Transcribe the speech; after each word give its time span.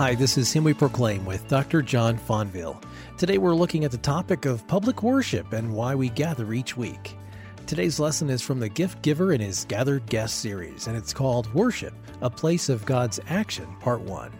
Hi, 0.00 0.14
this 0.14 0.38
is 0.38 0.50
Him 0.50 0.64
We 0.64 0.72
Proclaim 0.72 1.26
with 1.26 1.46
Dr. 1.46 1.82
John 1.82 2.16
Fonville. 2.16 2.82
Today 3.18 3.36
we're 3.36 3.54
looking 3.54 3.84
at 3.84 3.90
the 3.90 3.98
topic 3.98 4.46
of 4.46 4.66
public 4.66 5.02
worship 5.02 5.52
and 5.52 5.74
why 5.74 5.94
we 5.94 6.08
gather 6.08 6.54
each 6.54 6.74
week. 6.74 7.18
Today's 7.66 8.00
lesson 8.00 8.30
is 8.30 8.40
from 8.40 8.60
the 8.60 8.68
Gift 8.70 9.02
Giver 9.02 9.34
in 9.34 9.42
his 9.42 9.66
Gathered 9.66 10.06
Guest 10.06 10.40
series, 10.40 10.86
and 10.86 10.96
it's 10.96 11.12
called 11.12 11.52
Worship, 11.52 11.92
a 12.22 12.30
Place 12.30 12.70
of 12.70 12.86
God's 12.86 13.20
Action, 13.28 13.66
Part 13.78 14.00
1. 14.00 14.32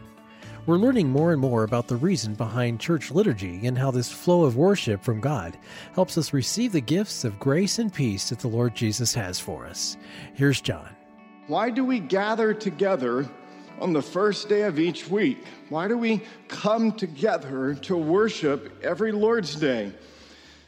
We're 0.65 0.79
learning 0.79 1.11
more 1.11 1.31
and 1.31 1.43
more 1.43 1.65
about 1.65 1.89
the 1.89 1.97
reason 1.97 2.33
behind 2.33 2.81
church 2.81 3.11
liturgy 3.11 3.67
and 3.67 3.77
how 3.77 3.91
this 3.91 4.11
flow 4.11 4.45
of 4.45 4.57
worship 4.57 5.05
from 5.05 5.21
God 5.21 5.59
helps 5.93 6.17
us 6.17 6.33
receive 6.33 6.73
the 6.73 6.81
gifts 6.81 7.23
of 7.23 7.39
grace 7.39 7.79
and 7.79 7.93
peace 7.93 8.31
that 8.31 8.39
the 8.39 8.49
Lord 8.49 8.75
Jesus 8.75 9.13
has 9.13 9.39
for 9.39 9.67
us. 9.67 9.99
Here's 10.33 10.63
John. 10.63 10.89
Why 11.49 11.69
do 11.69 11.85
we 11.85 12.01
gather 12.01 12.55
together 12.55 13.29
on 13.81 13.93
the 13.93 14.03
first 14.03 14.49
day 14.49 14.63
of 14.63 14.79
each 14.79 15.09
week? 15.09 15.45
Why 15.69 15.89
do 15.89 15.97
we 15.97 16.23
come 16.49 16.93
together 16.93 17.75
to 17.83 17.97
worship 17.97 18.83
every 18.85 19.13
Lord's 19.13 19.55
Day? 19.55 19.93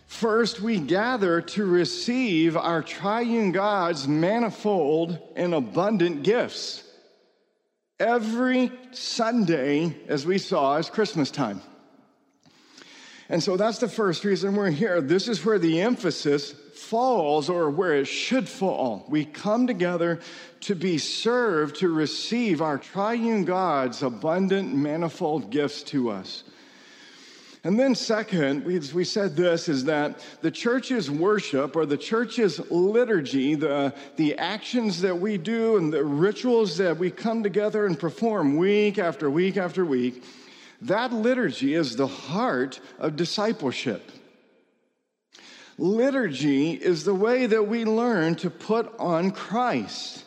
First, 0.06 0.60
we 0.60 0.78
gather 0.78 1.40
to 1.40 1.64
receive 1.64 2.56
our 2.56 2.82
triune 2.82 3.50
God's 3.52 4.06
manifold 4.06 5.18
and 5.36 5.54
abundant 5.54 6.22
gifts. 6.22 6.84
Every 7.98 8.70
Sunday, 8.90 9.96
as 10.08 10.26
we 10.26 10.38
saw, 10.38 10.76
is 10.76 10.90
Christmas 10.90 11.30
time. 11.30 11.62
And 13.32 13.42
so 13.42 13.56
that's 13.56 13.78
the 13.78 13.88
first 13.88 14.26
reason 14.26 14.54
we're 14.54 14.70
here. 14.70 15.00
This 15.00 15.26
is 15.26 15.42
where 15.42 15.58
the 15.58 15.80
emphasis 15.80 16.52
falls 16.74 17.48
or 17.48 17.70
where 17.70 17.94
it 17.94 18.04
should 18.04 18.46
fall. 18.46 19.06
We 19.08 19.24
come 19.24 19.66
together 19.66 20.20
to 20.60 20.74
be 20.74 20.98
served, 20.98 21.76
to 21.76 21.88
receive 21.88 22.60
our 22.60 22.76
triune 22.76 23.46
God's 23.46 24.02
abundant, 24.02 24.74
manifold 24.74 25.48
gifts 25.48 25.82
to 25.84 26.10
us. 26.10 26.44
And 27.64 27.80
then, 27.80 27.94
second, 27.94 28.66
we, 28.66 28.78
we 28.92 29.04
said 29.04 29.34
this 29.34 29.66
is 29.66 29.86
that 29.86 30.22
the 30.42 30.50
church's 30.50 31.10
worship 31.10 31.74
or 31.74 31.86
the 31.86 31.96
church's 31.96 32.60
liturgy, 32.70 33.54
the, 33.54 33.94
the 34.16 34.36
actions 34.36 35.00
that 35.00 35.18
we 35.18 35.38
do 35.38 35.78
and 35.78 35.90
the 35.90 36.04
rituals 36.04 36.76
that 36.76 36.98
we 36.98 37.10
come 37.10 37.42
together 37.42 37.86
and 37.86 37.98
perform 37.98 38.58
week 38.58 38.98
after 38.98 39.30
week 39.30 39.56
after 39.56 39.86
week, 39.86 40.22
that 40.82 41.12
liturgy 41.12 41.74
is 41.74 41.96
the 41.96 42.06
heart 42.06 42.80
of 42.98 43.16
discipleship. 43.16 44.10
Liturgy 45.78 46.72
is 46.72 47.04
the 47.04 47.14
way 47.14 47.46
that 47.46 47.68
we 47.68 47.84
learn 47.84 48.34
to 48.36 48.50
put 48.50 48.92
on 48.98 49.30
Christ. 49.30 50.24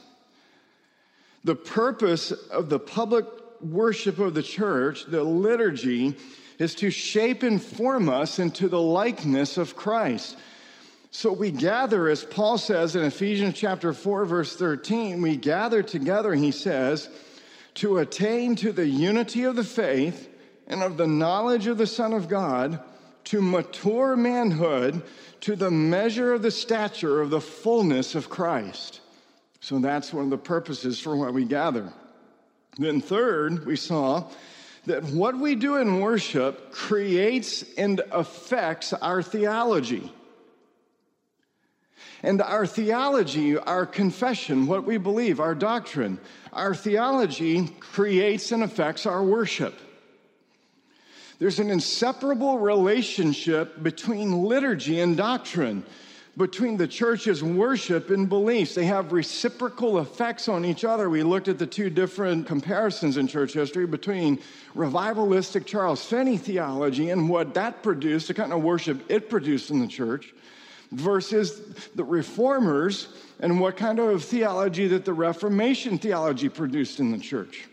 The 1.44 1.56
purpose 1.56 2.32
of 2.32 2.70
the 2.70 2.80
public 2.80 3.26
worship 3.62 4.18
of 4.20 4.34
the 4.34 4.44
church, 4.44 5.06
the 5.06 5.24
liturgy, 5.24 6.16
is 6.58 6.74
to 6.76 6.90
shape 6.90 7.44
and 7.44 7.62
form 7.62 8.08
us 8.10 8.40
into 8.40 8.70
the 8.70 8.82
likeness 8.82 9.58
of 9.58 9.76
Christ. 9.76 10.38
So 11.12 11.34
we 11.34 11.52
gather, 11.52 12.08
as 12.08 12.24
Paul 12.24 12.58
says 12.58 12.96
in 12.96 13.04
Ephesians 13.04 13.56
chapter 13.56 13.94
4, 13.94 14.26
verse 14.26 14.56
13, 14.56 15.22
we 15.22 15.36
gather 15.36 15.84
together, 15.84 16.34
he 16.34 16.52
says, 16.52 17.10
to 17.76 17.98
attain 17.98 18.56
to 18.58 18.72
the 18.72 18.88
unity 18.88 19.44
of 19.44 19.58
the 19.58 19.64
faith 19.64 20.30
and 20.68 20.84
of 20.84 20.98
the 20.98 21.08
knowledge 21.08 21.68
of 21.68 21.78
the 21.78 21.88
Son 21.88 22.14
of 22.14 22.28
God, 22.28 22.80
to 23.26 23.42
mature 23.42 24.16
manhood, 24.16 25.02
to 25.42 25.56
the 25.56 25.72
measure 25.72 26.34
of 26.34 26.42
the 26.42 26.52
stature 26.52 27.22
of 27.22 27.30
the 27.30 27.42
fullness 27.42 28.16
of 28.16 28.30
Christ. 28.30 29.02
So 29.60 29.80
that's 29.80 30.14
one 30.14 30.26
of 30.26 30.30
the 30.30 30.38
purposes 30.38 31.00
for 31.00 31.16
why 31.16 31.30
we 31.32 31.46
gather. 31.46 31.92
Then, 32.78 33.02
third, 33.02 33.66
we 33.66 33.76
saw 33.76 34.30
that 34.86 35.04
what 35.06 35.40
we 35.40 35.56
do 35.56 35.78
in 35.78 36.02
worship 36.02 36.72
creates 36.72 37.64
and 37.78 38.02
affects 38.12 38.94
our 38.94 39.24
theology. 39.24 40.12
And 42.22 42.42
our 42.42 42.68
theology, 42.68 43.58
our 43.58 43.86
confession, 43.86 44.68
what 44.68 44.86
we 44.86 44.98
believe, 44.98 45.40
our 45.40 45.56
doctrine, 45.56 46.20
our 46.54 46.76
theology 46.76 47.68
creates 47.80 48.52
and 48.52 48.64
affects 48.64 49.06
our 49.06 49.24
worship. 49.24 49.80
There's 51.38 51.60
an 51.60 51.70
inseparable 51.70 52.60
relationship 52.60 53.84
between 53.84 54.44
liturgy 54.44 55.02
and 55.02 55.18
doctrine 55.18 55.86
between 56.38 56.76
the 56.76 56.88
church's 56.88 57.42
worship 57.42 58.10
and 58.10 58.28
beliefs. 58.28 58.76
They 58.76 58.86
have 58.86 59.14
reciprocal 59.14 60.00
effects 60.00 60.50
on 60.50 60.66
each 60.66 60.84
other. 60.84 61.10
We 61.10 61.24
looked 61.24 61.48
at 61.48 61.58
the 61.58 61.66
two 61.66 61.90
different 61.90 62.46
comparisons 62.46 63.18
in 63.18 63.28
church 63.28 63.54
history 63.54 63.88
between 63.88 64.40
revivalistic 64.76 65.66
Charles 65.66 66.06
Finney 66.06 66.38
theology 66.38 67.10
and 67.10 67.30
what 67.30 67.54
that 67.54 67.84
produced, 67.84 68.28
the 68.28 68.34
kind 68.34 68.52
of 68.52 68.64
worship 68.64 69.10
it 69.10 69.30
produced 69.30 69.72
in 69.72 69.80
the 69.80 69.88
church, 69.88 70.34
versus 70.92 71.62
the 71.96 72.04
reformers 72.04 73.08
and 73.40 73.60
what 73.60 73.78
kind 73.78 74.00
of 74.00 74.24
theology 74.24 74.88
that 74.88 75.06
the 75.06 75.14
Reformation 75.14 75.98
theology 75.98 76.50
produced 76.50 77.00
in 77.00 77.12
the 77.12 77.18
church. 77.18 77.66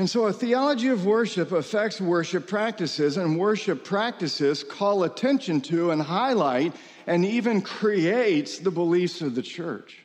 And 0.00 0.08
so, 0.08 0.24
a 0.24 0.32
theology 0.32 0.88
of 0.88 1.04
worship 1.04 1.52
affects 1.52 2.00
worship 2.00 2.48
practices, 2.48 3.18
and 3.18 3.38
worship 3.38 3.84
practices 3.84 4.64
call 4.64 5.04
attention 5.04 5.60
to 5.60 5.90
and 5.90 6.00
highlight 6.00 6.74
and 7.06 7.22
even 7.22 7.60
creates 7.60 8.56
the 8.56 8.70
beliefs 8.70 9.20
of 9.20 9.34
the 9.34 9.42
church. 9.42 9.98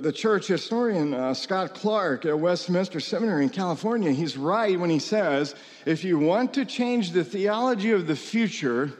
The 0.00 0.12
church 0.12 0.46
historian 0.46 1.12
uh, 1.12 1.34
Scott 1.34 1.74
Clark 1.74 2.24
at 2.24 2.38
Westminster 2.38 3.00
Seminary 3.00 3.42
in 3.42 3.50
California, 3.50 4.12
he's 4.12 4.38
right 4.38 4.80
when 4.80 4.88
he 4.88 4.98
says 4.98 5.54
if 5.84 6.02
you 6.02 6.18
want 6.18 6.54
to 6.54 6.64
change 6.64 7.10
the 7.10 7.22
theology 7.22 7.90
of 7.90 8.06
the 8.06 8.16
future, 8.16 8.94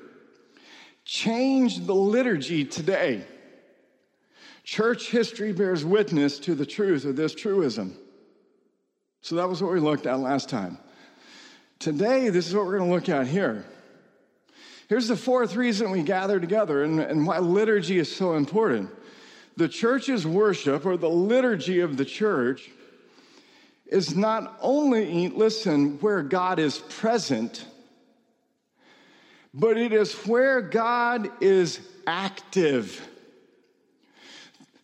change 1.06 1.86
the 1.86 1.94
liturgy 1.94 2.66
today. 2.66 3.24
Church 4.62 5.10
history 5.10 5.52
bears 5.52 5.86
witness 5.86 6.38
to 6.40 6.54
the 6.54 6.66
truth 6.66 7.06
of 7.06 7.16
this 7.16 7.34
truism. 7.34 7.96
So 9.24 9.36
that 9.36 9.48
was 9.48 9.62
what 9.62 9.72
we 9.72 9.80
looked 9.80 10.04
at 10.04 10.20
last 10.20 10.50
time. 10.50 10.76
Today, 11.78 12.28
this 12.28 12.46
is 12.46 12.54
what 12.54 12.66
we're 12.66 12.76
going 12.76 12.90
to 12.90 12.94
look 12.94 13.08
at 13.08 13.26
here. 13.26 13.64
Here's 14.86 15.08
the 15.08 15.16
fourth 15.16 15.56
reason 15.56 15.90
we 15.90 16.02
gather 16.02 16.38
together 16.38 16.84
and, 16.84 17.00
and 17.00 17.26
why 17.26 17.38
liturgy 17.38 17.98
is 17.98 18.14
so 18.14 18.34
important. 18.34 18.90
The 19.56 19.66
church's 19.66 20.26
worship, 20.26 20.84
or 20.84 20.98
the 20.98 21.08
liturgy 21.08 21.80
of 21.80 21.96
the 21.96 22.04
church, 22.04 22.68
is 23.86 24.14
not 24.14 24.58
only, 24.60 25.30
listen, 25.30 25.96
where 26.00 26.22
God 26.22 26.58
is 26.58 26.80
present, 26.80 27.64
but 29.54 29.78
it 29.78 29.94
is 29.94 30.12
where 30.26 30.60
God 30.60 31.30
is 31.40 31.80
active. 32.06 33.08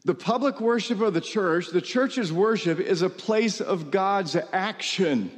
The 0.04 0.14
public 0.14 0.60
worship 0.60 1.00
of 1.00 1.12
the 1.12 1.20
church, 1.20 1.68
the 1.68 1.80
church's 1.82 2.32
worship, 2.32 2.80
is 2.80 3.02
a 3.02 3.10
place 3.10 3.60
of 3.60 3.90
God's 3.90 4.36
action. 4.52 5.30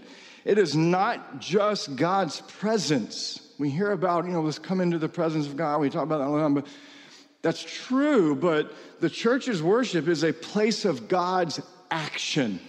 It 0.45 0.59
is 0.59 0.77
not 0.77 1.41
just 1.41 1.97
God's 1.97 2.41
presence. 2.43 3.41
We 3.59 3.71
hear 3.71 3.91
about, 3.91 4.25
you 4.25 4.31
know, 4.31 4.43
let's 4.43 4.59
come 4.59 4.81
into 4.81 4.99
the 4.99 5.09
presence 5.09 5.47
of 5.47 5.57
God. 5.57 5.81
We 5.81 5.91
talk 5.91 6.05
about 6.05 6.19
that 6.19 6.31
the 6.31 6.39
time, 6.39 6.55
but 6.55 6.67
that's 7.43 7.63
true. 7.63 8.37
But 8.37 8.73
the 9.01 9.11
church's 9.11 9.63
worship 9.63 10.07
is 10.07 10.23
a 10.23 10.33
place 10.33 10.85
of 10.85 11.09
God's 11.09 11.61
action. 11.91 12.61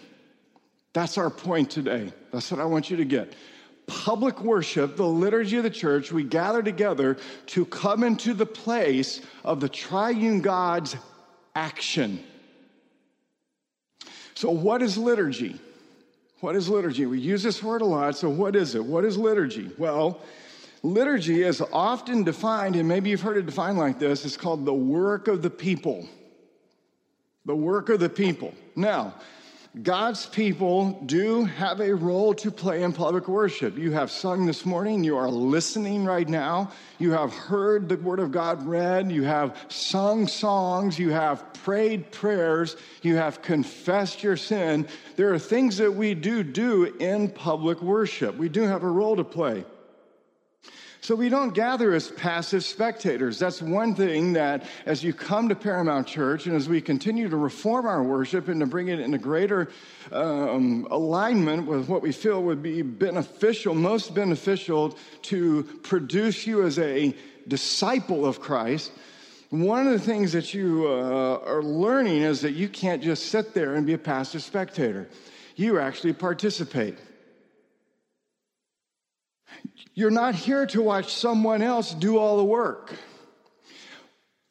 That's 0.93 1.17
our 1.17 1.29
point 1.29 1.69
today. 1.71 2.11
That's 2.31 2.51
what 2.51 2.59
I 2.59 2.65
want 2.65 2.89
you 2.89 2.97
to 2.97 3.05
get. 3.05 3.33
Public 3.85 4.41
worship, 4.41 4.95
the 4.95 5.07
liturgy 5.07 5.57
of 5.57 5.63
the 5.63 5.69
church, 5.69 6.11
we 6.11 6.23
gather 6.23 6.63
together 6.63 7.17
to 7.47 7.65
come 7.65 8.03
into 8.03 8.33
the 8.33 8.45
place 8.45 9.21
of 9.43 9.59
the 9.59 9.69
triune 9.69 10.41
God's 10.41 10.95
action. 11.55 12.23
So, 14.35 14.49
what 14.49 14.81
is 14.81 14.97
liturgy? 14.97 15.59
What 16.41 16.55
is 16.55 16.67
liturgy? 16.67 17.05
We 17.05 17.19
use 17.19 17.43
this 17.43 17.63
word 17.63 17.81
a 17.81 17.85
lot, 17.85 18.17
so 18.17 18.29
what 18.29 18.55
is 18.55 18.75
it? 18.75 18.83
What 18.83 19.05
is 19.05 19.17
liturgy? 19.17 19.71
Well, 19.77 20.19
liturgy 20.81 21.43
is 21.43 21.61
often 21.71 22.23
defined, 22.23 22.75
and 22.75 22.87
maybe 22.87 23.09
you've 23.09 23.21
heard 23.21 23.37
it 23.37 23.45
defined 23.45 23.77
like 23.77 23.99
this 23.99 24.25
it's 24.25 24.37
called 24.37 24.65
the 24.65 24.73
work 24.73 25.27
of 25.27 25.41
the 25.41 25.49
people. 25.49 26.07
The 27.45 27.55
work 27.55 27.89
of 27.89 27.99
the 27.99 28.09
people. 28.09 28.53
Now, 28.75 29.15
God's 29.81 30.27
people 30.27 31.01
do 31.07 31.45
have 31.45 31.79
a 31.79 31.95
role 31.95 32.35
to 32.35 32.51
play 32.51 32.83
in 32.83 32.93
public 32.93 33.27
worship. 33.27 33.75
You 33.75 33.91
have 33.93 34.11
sung 34.11 34.45
this 34.45 34.67
morning, 34.67 35.03
you 35.03 35.17
are 35.17 35.27
listening 35.27 36.05
right 36.05 36.29
now, 36.29 36.71
you 36.99 37.11
have 37.13 37.33
heard 37.33 37.89
the 37.89 37.97
Word 37.97 38.19
of 38.19 38.31
God 38.31 38.63
read, 38.67 39.11
you 39.11 39.23
have 39.23 39.57
sung 39.69 40.27
songs, 40.27 40.99
you 40.99 41.09
have 41.09 41.51
prayed 41.55 42.11
prayers, 42.11 42.77
you 43.01 43.15
have 43.15 43.41
confessed 43.41 44.21
your 44.21 44.37
sin. 44.37 44.87
There 45.15 45.33
are 45.33 45.39
things 45.39 45.77
that 45.77 45.91
we 45.91 46.13
do 46.13 46.43
do 46.43 46.95
in 46.99 47.29
public 47.29 47.81
worship. 47.81 48.37
We 48.37 48.49
do 48.49 48.61
have 48.61 48.83
a 48.83 48.91
role 48.91 49.15
to 49.15 49.23
play. 49.23 49.65
So 51.03 51.15
we 51.15 51.27
don't 51.27 51.53
gather 51.53 51.93
as 51.93 52.09
passive 52.11 52.63
spectators. 52.63 53.37
That's 53.37 53.61
one 53.61 53.93
thing 53.93 54.31
that 54.33 54.63
as 54.85 55.03
you 55.03 55.11
come 55.11 55.49
to 55.49 55.55
Paramount 55.55 56.07
Church 56.07 56.45
and 56.45 56.55
as 56.55 56.69
we 56.69 56.79
continue 56.79 57.27
to 57.27 57.35
reform 57.35 57.85
our 57.85 58.01
worship 58.01 58.47
and 58.47 58.61
to 58.61 58.65
bring 58.65 58.87
it 58.87 59.01
into 59.01 59.17
greater 59.17 59.69
um, 60.13 60.87
alignment 60.89 61.67
with 61.67 61.89
what 61.89 62.01
we 62.01 62.13
feel 62.13 62.41
would 62.43 62.63
be 62.63 62.83
beneficial, 62.83 63.75
most 63.75 64.15
beneficial 64.15 64.97
to 65.23 65.63
produce 65.83 66.47
you 66.47 66.63
as 66.63 66.79
a 66.79 67.13
disciple 67.49 68.25
of 68.25 68.39
Christ, 68.39 68.93
one 69.49 69.85
of 69.85 69.91
the 69.91 69.99
things 69.99 70.31
that 70.31 70.53
you 70.53 70.87
uh, 70.87 71.39
are 71.45 71.63
learning 71.63 72.21
is 72.21 72.39
that 72.39 72.53
you 72.53 72.69
can't 72.69 73.03
just 73.03 73.25
sit 73.25 73.53
there 73.53 73.75
and 73.75 73.85
be 73.85 73.91
a 73.91 73.97
passive 73.97 74.41
spectator. 74.41 75.09
You 75.57 75.79
actually 75.79 76.13
participate. 76.13 76.97
You're 79.93 80.11
not 80.11 80.35
here 80.35 80.65
to 80.67 80.81
watch 80.81 81.13
someone 81.13 81.61
else 81.61 81.93
do 81.93 82.17
all 82.17 82.37
the 82.37 82.43
work. 82.43 82.95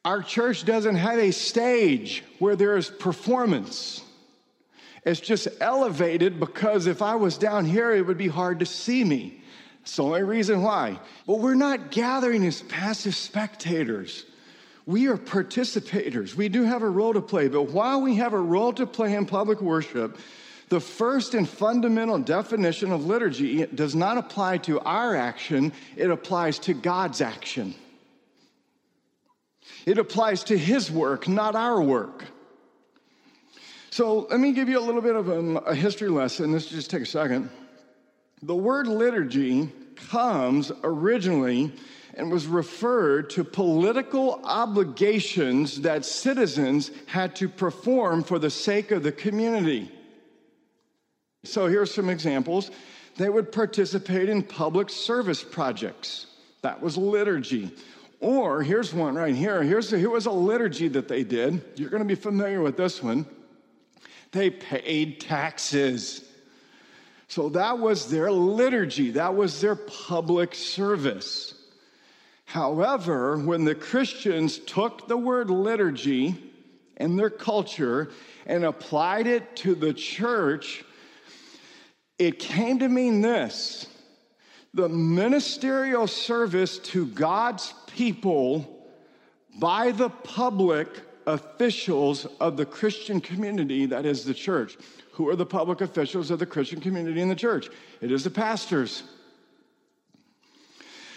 Our 0.05 0.21
church 0.21 0.65
doesn't 0.65 0.95
have 0.95 1.17
a 1.17 1.31
stage 1.31 2.23
where 2.39 2.55
there 2.55 2.75
is 2.75 2.89
performance. 2.89 4.01
It's 5.05 5.19
just 5.19 5.47
elevated 5.59 6.39
because 6.39 6.87
if 6.87 7.01
I 7.01 7.15
was 7.15 7.37
down 7.37 7.65
here, 7.65 7.91
it 7.91 8.05
would 8.05 8.17
be 8.17 8.27
hard 8.27 8.59
to 8.59 8.65
see 8.65 9.03
me. 9.03 9.41
It's 9.81 9.97
the 9.97 10.03
only 10.03 10.23
reason 10.23 10.61
why. 10.61 10.99
But 11.27 11.39
we're 11.39 11.55
not 11.55 11.91
gathering 11.91 12.45
as 12.45 12.61
passive 12.63 13.15
spectators. 13.15 14.25
We 14.85 15.07
are 15.07 15.17
participators. 15.17 16.35
We 16.35 16.49
do 16.49 16.63
have 16.63 16.83
a 16.83 16.89
role 16.89 17.13
to 17.13 17.21
play. 17.21 17.49
But 17.49 17.69
while 17.69 18.01
we 18.01 18.15
have 18.15 18.33
a 18.33 18.39
role 18.39 18.73
to 18.73 18.85
play 18.85 19.13
in 19.13 19.25
public 19.25 19.61
worship, 19.61 20.17
the 20.69 20.79
first 20.79 21.33
and 21.33 21.47
fundamental 21.47 22.17
definition 22.19 22.91
of 22.91 23.05
liturgy 23.05 23.65
does 23.67 23.95
not 23.95 24.17
apply 24.17 24.57
to 24.59 24.79
our 24.81 25.15
action, 25.15 25.73
it 25.95 26.09
applies 26.09 26.59
to 26.59 26.73
God's 26.73 27.21
action. 27.21 27.75
It 29.85 29.97
applies 29.97 30.43
to 30.45 30.57
His 30.57 30.89
work, 30.89 31.27
not 31.27 31.55
our 31.55 31.81
work. 31.81 32.25
So 33.89 34.27
let 34.29 34.39
me 34.39 34.53
give 34.53 34.69
you 34.69 34.79
a 34.79 34.81
little 34.81 35.01
bit 35.01 35.15
of 35.15 35.29
a, 35.29 35.39
a 35.59 35.75
history 35.75 36.09
lesson. 36.09 36.51
This 36.51 36.65
just 36.65 36.89
take 36.89 37.03
a 37.03 37.05
second. 37.05 37.49
The 38.41 38.55
word 38.55 38.87
liturgy 38.87 39.71
comes 40.09 40.71
originally 40.83 41.71
and 42.15 42.31
was 42.31 42.45
referred 42.47 43.29
to 43.31 43.43
political 43.43 44.41
obligations 44.43 45.81
that 45.81 46.05
citizens 46.05 46.91
had 47.05 47.35
to 47.35 47.49
perform 47.49 48.23
for 48.23 48.39
the 48.39 48.49
sake 48.49 48.91
of 48.91 49.03
the 49.03 49.11
community. 49.11 49.91
So 51.43 51.67
here's 51.67 51.93
some 51.93 52.09
examples. 52.09 52.71
They 53.17 53.29
would 53.29 53.51
participate 53.51 54.29
in 54.29 54.43
public 54.43 54.89
service 54.89 55.43
projects. 55.43 56.27
That 56.61 56.81
was 56.81 56.97
liturgy. 56.97 57.71
Or 58.19 58.63
here's 58.63 58.93
one 58.93 59.15
right 59.15 59.35
here. 59.35 59.61
Here's 59.63 59.89
here 59.89 60.09
was 60.09 60.25
a 60.25 60.31
liturgy 60.31 60.87
that 60.89 61.09
they 61.09 61.23
did. 61.23 61.61
You're 61.75 61.89
going 61.89 62.01
to 62.01 62.07
be 62.07 62.15
familiar 62.15 62.61
with 62.61 62.77
this 62.77 63.03
one. 63.03 63.25
They 64.31 64.49
paid 64.49 65.19
taxes. 65.19 66.23
So 67.27 67.49
that 67.49 67.79
was 67.79 68.09
their 68.09 68.31
liturgy. 68.31 69.11
That 69.11 69.35
was 69.35 69.59
their 69.59 69.75
public 69.75 70.55
service. 70.55 71.53
However, 72.45 73.37
when 73.37 73.65
the 73.65 73.75
Christians 73.75 74.59
took 74.59 75.07
the 75.07 75.17
word 75.17 75.49
liturgy 75.49 76.35
in 76.97 77.15
their 77.15 77.29
culture 77.29 78.11
and 78.45 78.63
applied 78.63 79.27
it 79.27 79.55
to 79.57 79.75
the 79.75 79.93
church, 79.93 80.85
it 82.25 82.39
came 82.39 82.79
to 82.79 82.89
mean 82.89 83.21
this 83.21 83.87
the 84.73 84.89
ministerial 84.89 86.07
service 86.07 86.79
to 86.79 87.05
God's 87.05 87.73
people 87.95 88.89
by 89.59 89.91
the 89.91 90.09
public 90.09 90.87
officials 91.27 92.25
of 92.39 92.57
the 92.57 92.65
Christian 92.65 93.21
community, 93.21 93.85
that 93.85 94.05
is 94.05 94.25
the 94.25 94.33
church. 94.33 94.77
Who 95.11 95.29
are 95.29 95.35
the 95.35 95.45
public 95.45 95.81
officials 95.81 96.31
of 96.31 96.39
the 96.39 96.45
Christian 96.47 96.81
community 96.81 97.21
in 97.21 97.29
the 97.29 97.35
church? 97.35 97.69
It 98.01 98.11
is 98.11 98.23
the 98.23 98.31
pastors. 98.31 99.03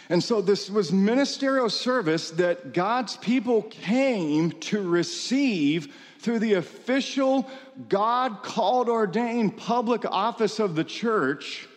And 0.09 0.23
so 0.23 0.41
this 0.41 0.71
was 0.71 0.93
ministerial 0.93 1.69
service 1.69 2.31
that 2.33 2.73
God's 2.73 3.17
people 3.17 3.63
came 3.63 4.53
to 4.53 4.81
receive 4.81 5.93
through 6.21 6.39
the 6.39 6.55
official, 6.55 7.49
God 7.89 8.43
called, 8.43 8.89
ordained 8.89 9.57
public 9.57 10.05
office 10.05 10.59
of 10.61 10.75
the 10.75 10.85
church 10.85 11.69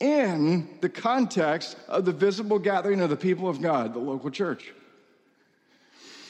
in 0.00 0.68
the 0.80 0.88
context 0.88 1.76
of 1.88 2.04
the 2.04 2.12
visible 2.12 2.58
gathering 2.58 3.00
of 3.00 3.10
the 3.10 3.16
people 3.16 3.48
of 3.48 3.60
God, 3.60 3.94
the 3.94 3.98
local 3.98 4.30
church. 4.30 4.72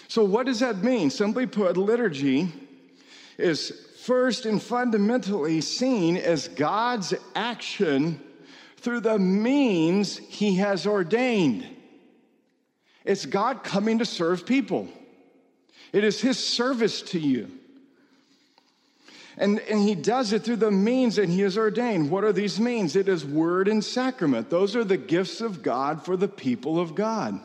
So, 0.08 0.24
what 0.24 0.46
does 0.46 0.60
that 0.60 0.78
mean? 0.82 1.10
Simply 1.10 1.46
put, 1.46 1.76
liturgy 1.76 2.48
is 3.36 3.70
first 4.04 4.46
and 4.46 4.62
fundamentally 4.62 5.60
seen 5.60 6.16
as 6.16 6.48
God's 6.48 7.12
action 7.34 8.22
through 8.78 9.00
the 9.00 9.18
means 9.18 10.16
he 10.16 10.56
has 10.56 10.86
ordained. 10.86 11.66
It's 13.04 13.26
God 13.26 13.64
coming 13.64 13.98
to 13.98 14.06
serve 14.06 14.46
people. 14.46 14.88
It 15.92 16.04
is 16.04 16.20
his 16.20 16.38
service 16.38 17.02
to 17.02 17.18
you. 17.18 17.50
And, 19.38 19.60
and 19.60 19.80
he 19.80 19.94
does 19.94 20.32
it 20.32 20.42
through 20.42 20.56
the 20.56 20.70
means 20.70 21.16
that 21.16 21.28
he 21.28 21.40
has 21.42 21.56
ordained. 21.56 22.10
What 22.10 22.24
are 22.24 22.32
these 22.32 22.58
means? 22.58 22.96
It 22.96 23.08
is 23.08 23.24
word 23.24 23.68
and 23.68 23.84
sacrament. 23.84 24.50
Those 24.50 24.74
are 24.74 24.84
the 24.84 24.96
gifts 24.96 25.40
of 25.40 25.62
God 25.62 26.04
for 26.04 26.16
the 26.16 26.28
people 26.28 26.80
of 26.80 26.94
God. 26.94 27.40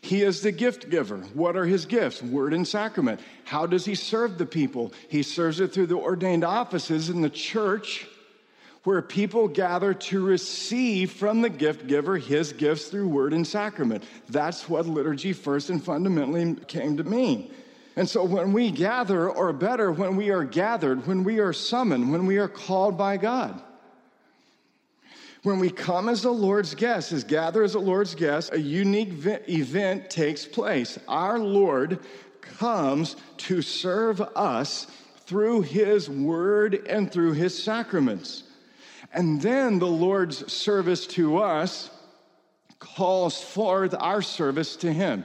He 0.00 0.22
is 0.22 0.40
the 0.40 0.50
gift 0.50 0.90
giver. 0.90 1.18
What 1.32 1.56
are 1.56 1.64
his 1.64 1.86
gifts? 1.86 2.20
Word 2.20 2.54
and 2.54 2.66
sacrament. 2.66 3.20
How 3.44 3.66
does 3.66 3.84
he 3.84 3.94
serve 3.94 4.36
the 4.36 4.46
people? 4.46 4.92
He 5.08 5.22
serves 5.22 5.60
it 5.60 5.72
through 5.72 5.86
the 5.86 5.96
ordained 5.96 6.42
offices 6.42 7.08
in 7.08 7.20
the 7.20 7.30
church 7.30 8.08
where 8.84 9.00
people 9.00 9.46
gather 9.46 9.94
to 9.94 10.24
receive 10.24 11.12
from 11.12 11.40
the 11.40 11.50
gift 11.50 11.86
giver 11.86 12.18
his 12.18 12.52
gifts 12.52 12.86
through 12.86 13.06
word 13.08 13.32
and 13.32 13.46
sacrament. 13.46 14.02
That's 14.28 14.68
what 14.68 14.86
liturgy 14.86 15.32
first 15.32 15.70
and 15.70 15.82
fundamentally 15.82 16.56
came 16.66 16.96
to 16.96 17.04
mean. 17.04 17.52
And 17.94 18.08
so 18.08 18.24
when 18.24 18.52
we 18.52 18.70
gather, 18.70 19.28
or 19.28 19.52
better, 19.52 19.92
when 19.92 20.16
we 20.16 20.30
are 20.30 20.44
gathered, 20.44 21.06
when 21.06 21.24
we 21.24 21.38
are 21.38 21.52
summoned, 21.52 22.10
when 22.10 22.26
we 22.26 22.38
are 22.38 22.48
called 22.48 22.96
by 22.96 23.18
God, 23.18 23.60
when 25.42 25.58
we 25.58 25.70
come 25.70 26.08
as 26.08 26.22
the 26.22 26.32
Lord's 26.32 26.74
guests, 26.74 27.12
as 27.12 27.24
gather 27.24 27.62
as 27.62 27.74
the 27.74 27.80
Lord's 27.80 28.14
guests, 28.14 28.50
a 28.52 28.60
unique 28.60 29.12
event 29.48 30.08
takes 30.08 30.46
place. 30.46 30.98
Our 31.08 31.38
Lord 31.38 31.98
comes 32.40 33.16
to 33.38 33.60
serve 33.60 34.20
us 34.20 34.86
through 35.26 35.62
his 35.62 36.08
word 36.08 36.86
and 36.88 37.10
through 37.10 37.32
his 37.32 37.60
sacraments. 37.60 38.44
And 39.12 39.40
then 39.40 39.78
the 39.78 39.86
Lord's 39.86 40.50
service 40.52 41.06
to 41.08 41.38
us 41.38 41.90
calls 42.78 43.40
forth 43.40 43.94
our 43.98 44.22
service 44.22 44.76
to 44.76 44.92
Him. 44.92 45.24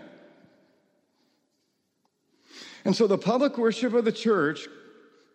And 2.86 2.96
so 2.96 3.08
the 3.08 3.18
public 3.18 3.58
worship 3.58 3.94
of 3.94 4.06
the 4.06 4.12
church, 4.12 4.68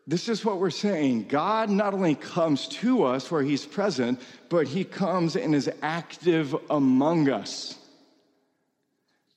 this 0.06 0.28
is 0.28 0.44
what 0.44 0.58
we're 0.58 0.70
saying. 0.70 1.28
God 1.28 1.70
not 1.70 1.94
only 1.94 2.14
comes 2.14 2.68
to 2.68 3.04
us 3.04 3.30
where 3.30 3.42
He's 3.42 3.66
present, 3.66 4.20
but 4.48 4.68
He 4.68 4.84
comes 4.84 5.36
and 5.36 5.54
is 5.54 5.70
active 5.82 6.54
among 6.70 7.28
us. 7.28 7.78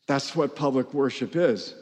That's 0.07 0.35
what 0.35 0.55
public 0.55 0.93
worship 0.93 1.35
is. 1.35 1.73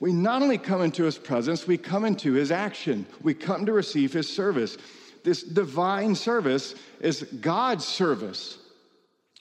We 0.00 0.12
not 0.12 0.42
only 0.42 0.58
come 0.58 0.82
into 0.82 1.04
His 1.04 1.18
presence, 1.18 1.66
we 1.66 1.78
come 1.78 2.04
into 2.04 2.34
His 2.34 2.52
action. 2.52 3.06
We 3.22 3.34
come 3.34 3.66
to 3.66 3.72
receive 3.72 4.12
His 4.12 4.28
service. 4.28 4.76
This 5.24 5.42
divine 5.42 6.14
service 6.14 6.74
is 7.00 7.22
God's 7.22 7.84
service 7.84 8.58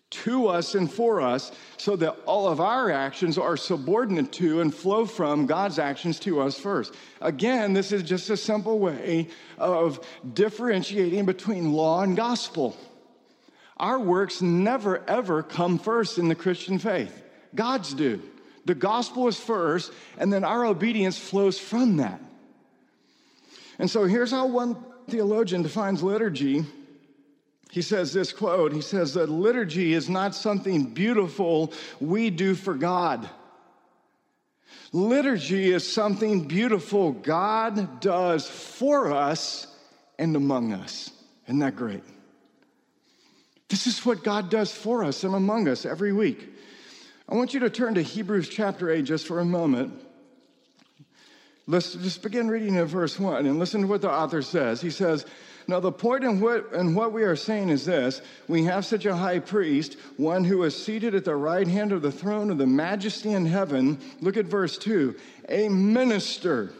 to 0.10 0.48
us 0.48 0.74
and 0.74 0.90
for 0.90 1.20
us, 1.20 1.52
so 1.76 1.98
that 1.98 2.16
all 2.26 2.48
of 2.48 2.62
our 2.62 2.90
actions 2.90 3.38
are 3.38 3.58
subordinate 3.58 4.32
to 4.32 4.62
and 4.62 4.74
flow 4.74 5.06
from 5.06 5.46
God's 5.46 5.80
actions 5.80 6.18
to 6.22 6.40
us 6.40 6.58
first. 6.58 6.94
Again, 7.20 7.74
this 7.74 7.92
is 7.92 8.04
just 8.04 8.30
a 8.30 8.38
simple 8.38 8.80
way 8.80 9.28
of 9.58 10.00
differentiating 10.34 11.26
between 11.26 11.74
law 11.74 12.04
and 12.04 12.16
gospel. 12.16 12.78
Our 13.76 14.00
works 14.00 14.42
never 14.42 15.04
ever 15.10 15.44
come 15.44 15.78
first 15.78 16.18
in 16.18 16.30
the 16.30 16.36
Christian 16.36 16.80
faith, 16.80 17.24
God's 17.54 17.94
do. 17.94 18.22
The 18.64 18.76
gospel 18.76 19.28
is 19.28 19.40
first, 19.40 19.92
and 20.18 20.32
then 20.32 20.44
our 20.44 20.66
obedience 20.66 21.18
flows 21.18 21.60
from 21.60 21.98
that. 21.98 22.22
And 23.80 23.90
so 23.90 24.06
here's 24.06 24.32
how 24.32 24.48
one 24.48 24.76
theologian 25.08 25.62
defines 25.62 26.04
liturgy. 26.04 26.66
He 27.72 27.82
says 27.82 28.14
this 28.14 28.32
quote 28.32 28.74
He 28.74 28.82
says 28.82 29.14
that 29.16 29.30
liturgy 29.30 29.94
is 29.94 30.10
not 30.10 30.36
something 30.36 30.94
beautiful 30.94 31.74
we 32.00 32.30
do 32.30 32.56
for 32.56 32.74
God. 32.74 33.30
Liturgy 34.94 35.72
is 35.72 35.92
something 35.92 36.48
beautiful 36.48 37.12
God 37.12 38.00
does 38.00 38.48
for 38.48 39.12
us 39.12 39.68
and 40.18 40.36
among 40.36 40.74
us. 40.74 41.12
Isn't 41.46 41.60
that 41.60 41.76
great? 41.76 42.04
This 43.70 43.86
is 43.86 44.06
what 44.06 44.24
God 44.24 44.50
does 44.50 44.72
for 44.72 45.04
us 45.04 45.24
and 45.24 45.36
among 45.36 45.68
us 45.68 45.86
every 45.86 46.14
week. 46.14 46.54
I 47.28 47.36
want 47.36 47.54
you 47.54 47.60
to 47.62 47.70
turn 47.70 47.96
to 47.96 48.02
Hebrews 48.02 48.48
chapter 48.48 48.90
8 48.90 49.02
just 49.04 49.28
for 49.28 49.40
a 49.40 49.46
moment. 49.46 49.94
Let's 51.70 51.96
just 51.96 52.24
begin 52.24 52.48
reading 52.48 52.76
in 52.76 52.86
verse 52.86 53.20
1 53.20 53.46
and 53.46 53.60
listen 53.60 53.82
to 53.82 53.88
what 53.88 54.00
the 54.00 54.10
author 54.10 54.42
says. 54.42 54.80
He 54.80 54.90
says, 54.90 55.26
Now, 55.68 55.82
the 55.82 55.92
point 55.92 56.24
in 56.24 56.40
what, 56.40 56.72
in 56.74 56.96
what 56.96 57.12
we 57.12 57.24
are 57.24 57.36
saying 57.36 57.68
is 57.68 57.86
this 57.86 58.22
we 58.48 58.64
have 58.64 58.86
such 58.86 59.06
a 59.06 59.16
high 59.16 59.40
priest, 59.40 59.98
one 60.16 60.46
who 60.46 60.64
is 60.64 60.82
seated 60.82 61.14
at 61.14 61.26
the 61.26 61.36
right 61.36 61.68
hand 61.68 61.92
of 61.92 62.02
the 62.02 62.12
throne 62.12 62.52
of 62.52 62.58
the 62.58 62.66
majesty 62.66 63.34
in 63.34 63.46
heaven. 63.46 64.00
Look 64.22 64.38
at 64.38 64.46
verse 64.46 64.78
2 64.78 65.16
a 65.50 65.68
minister. 65.68 66.72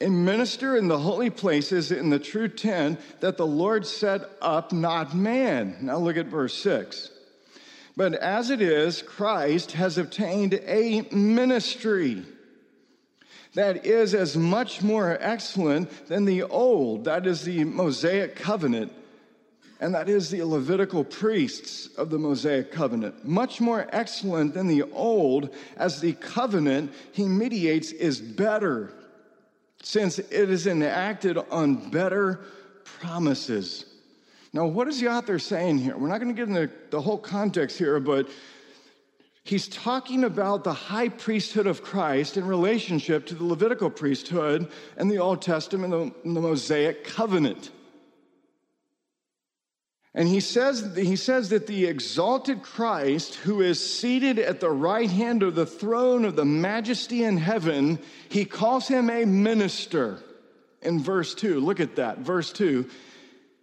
A 0.00 0.08
minister 0.08 0.76
in 0.76 0.88
the 0.88 0.98
holy 0.98 1.30
places 1.30 1.92
in 1.92 2.08
the 2.08 2.18
true 2.18 2.48
tent 2.48 2.98
that 3.20 3.36
the 3.36 3.46
Lord 3.46 3.86
set 3.86 4.22
up, 4.40 4.72
not 4.72 5.14
man. 5.14 5.76
Now 5.82 5.98
look 5.98 6.16
at 6.16 6.26
verse 6.26 6.54
6. 6.54 7.10
But 7.96 8.14
as 8.14 8.50
it 8.50 8.60
is, 8.60 9.02
Christ 9.02 9.72
has 9.72 9.98
obtained 9.98 10.54
a 10.54 11.02
ministry 11.12 12.24
that 13.54 13.86
is 13.86 14.14
as 14.14 14.36
much 14.36 14.82
more 14.82 15.16
excellent 15.20 16.08
than 16.08 16.24
the 16.24 16.42
old, 16.42 17.04
that 17.04 17.26
is 17.26 17.42
the 17.42 17.64
Mosaic 17.64 18.34
covenant, 18.34 18.92
and 19.80 19.94
that 19.94 20.08
is 20.08 20.30
the 20.30 20.42
Levitical 20.42 21.04
priests 21.04 21.86
of 21.96 22.10
the 22.10 22.18
Mosaic 22.18 22.72
covenant. 22.72 23.24
Much 23.24 23.60
more 23.60 23.86
excellent 23.92 24.54
than 24.54 24.66
the 24.66 24.82
old, 24.82 25.54
as 25.76 26.00
the 26.00 26.14
covenant 26.14 26.92
he 27.12 27.28
mediates 27.28 27.92
is 27.92 28.20
better, 28.20 28.92
since 29.82 30.18
it 30.18 30.50
is 30.50 30.66
enacted 30.66 31.38
on 31.38 31.90
better 31.90 32.40
promises. 32.84 33.93
Now, 34.54 34.66
what 34.66 34.86
is 34.86 35.00
the 35.00 35.08
author 35.08 35.40
saying 35.40 35.78
here? 35.78 35.96
We're 35.96 36.06
not 36.06 36.20
going 36.20 36.34
to 36.34 36.40
get 36.40 36.48
into 36.48 36.72
the 36.90 37.00
whole 37.00 37.18
context 37.18 37.76
here, 37.76 37.98
but 37.98 38.28
he's 39.42 39.66
talking 39.66 40.22
about 40.22 40.62
the 40.62 40.72
high 40.72 41.08
priesthood 41.08 41.66
of 41.66 41.82
Christ 41.82 42.36
in 42.36 42.46
relationship 42.46 43.26
to 43.26 43.34
the 43.34 43.42
Levitical 43.42 43.90
priesthood 43.90 44.70
and 44.96 45.10
the 45.10 45.18
Old 45.18 45.42
Testament 45.42 46.14
and 46.24 46.36
the 46.36 46.40
Mosaic 46.40 47.02
covenant. 47.02 47.72
And 50.14 50.28
he 50.28 50.38
says, 50.38 50.96
he 50.96 51.16
says 51.16 51.48
that 51.48 51.66
the 51.66 51.86
exalted 51.86 52.62
Christ, 52.62 53.34
who 53.34 53.60
is 53.60 53.84
seated 53.84 54.38
at 54.38 54.60
the 54.60 54.70
right 54.70 55.10
hand 55.10 55.42
of 55.42 55.56
the 55.56 55.66
throne 55.66 56.24
of 56.24 56.36
the 56.36 56.44
majesty 56.44 57.24
in 57.24 57.38
heaven, 57.38 57.98
he 58.28 58.44
calls 58.44 58.86
him 58.86 59.10
a 59.10 59.24
minister 59.24 60.20
in 60.80 61.02
verse 61.02 61.34
2. 61.34 61.58
Look 61.58 61.80
at 61.80 61.96
that. 61.96 62.18
Verse 62.18 62.52
2 62.52 62.88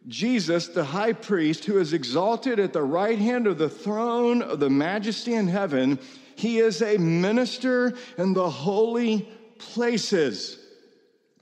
Jesus, 0.07 0.67
the 0.67 0.83
high 0.83 1.13
priest, 1.13 1.65
who 1.65 1.79
is 1.79 1.93
exalted 1.93 2.59
at 2.59 2.73
the 2.73 2.81
right 2.81 3.19
hand 3.19 3.45
of 3.47 3.57
the 3.57 3.69
throne 3.69 4.41
of 4.41 4.59
the 4.59 4.69
majesty 4.69 5.33
in 5.33 5.47
heaven, 5.47 5.99
he 6.35 6.57
is 6.57 6.81
a 6.81 6.97
minister 6.97 7.93
in 8.17 8.33
the 8.33 8.49
holy 8.49 9.29
places. 9.59 10.57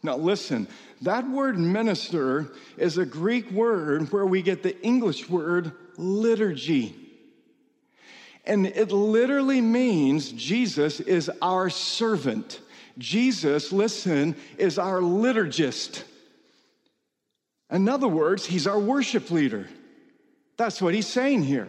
Now, 0.04 0.18
listen, 0.18 0.68
that 1.01 1.30
word 1.30 1.58
minister 1.58 2.51
is 2.78 2.98
a 2.98 3.06
Greek 3.06 3.50
word 3.51 4.12
where 4.12 4.25
we 4.25 4.42
get 4.42 4.63
the 4.63 4.80
English 4.82 5.30
word 5.30 5.72
liturgy. 5.98 6.96
And 8.46 8.66
it 8.66 8.92
literally 8.92 9.62
means 9.62 10.32
Jesus 10.32 11.00
is 11.00 11.30
our 11.42 11.70
servant. 11.70 12.62
Jesus, 12.98 13.72
listen, 13.72 14.36
is 14.58 14.78
our 14.78 15.00
liturgist. 15.00 16.04
In 17.72 17.88
other 17.88 18.08
words, 18.08 18.46
he's 18.46 18.68
our 18.68 18.80
worship 18.80 19.30
leader. 19.32 19.68
That's 20.58 20.82
what 20.82 20.94
he's 20.94 21.08
saying 21.08 21.44
here. 21.44 21.68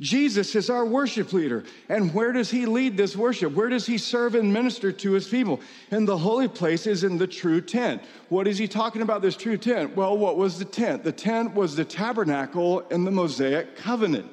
Jesus 0.00 0.54
is 0.54 0.70
our 0.70 0.84
worship 0.84 1.32
leader. 1.32 1.64
And 1.88 2.14
where 2.14 2.32
does 2.32 2.50
he 2.50 2.66
lead 2.66 2.96
this 2.96 3.16
worship? 3.16 3.52
Where 3.52 3.68
does 3.68 3.86
he 3.86 3.98
serve 3.98 4.34
and 4.34 4.52
minister 4.52 4.92
to 4.92 5.12
his 5.12 5.26
people? 5.26 5.60
In 5.90 6.04
the 6.04 6.16
holy 6.16 6.48
place 6.48 6.86
is 6.86 7.04
in 7.04 7.18
the 7.18 7.26
true 7.26 7.60
tent. 7.60 8.02
What 8.28 8.46
is 8.46 8.58
he 8.58 8.68
talking 8.68 9.02
about, 9.02 9.22
this 9.22 9.36
true 9.36 9.56
tent? 9.56 9.96
Well, 9.96 10.16
what 10.16 10.36
was 10.36 10.58
the 10.58 10.64
tent? 10.64 11.02
The 11.02 11.12
tent 11.12 11.54
was 11.54 11.74
the 11.74 11.84
tabernacle 11.84 12.80
in 12.88 13.04
the 13.04 13.10
Mosaic 13.10 13.76
covenant, 13.76 14.30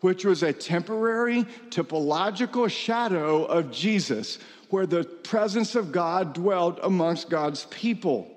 which 0.00 0.24
was 0.24 0.42
a 0.42 0.52
temporary 0.52 1.44
typological 1.70 2.70
shadow 2.70 3.44
of 3.44 3.72
Jesus, 3.72 4.38
where 4.70 4.86
the 4.86 5.04
presence 5.04 5.74
of 5.74 5.90
God 5.90 6.32
dwelt 6.32 6.78
amongst 6.82 7.28
God's 7.28 7.66
people. 7.66 8.28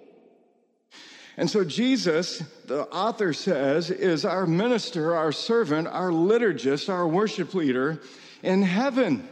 And 1.37 1.49
so 1.49 1.65
Jesus, 1.65 2.39
the 2.65 2.83
author 2.83 3.33
says, 3.33 3.91
is 3.91 4.23
our 4.23 4.47
minister, 4.47 5.15
our 5.15 5.31
servant, 5.31 5.87
our 5.87 6.09
liturgist, 6.09 6.87
our 6.87 7.07
worship 7.07 7.53
leader 7.53 8.01
in 8.41 8.61
heaven. 8.61 9.27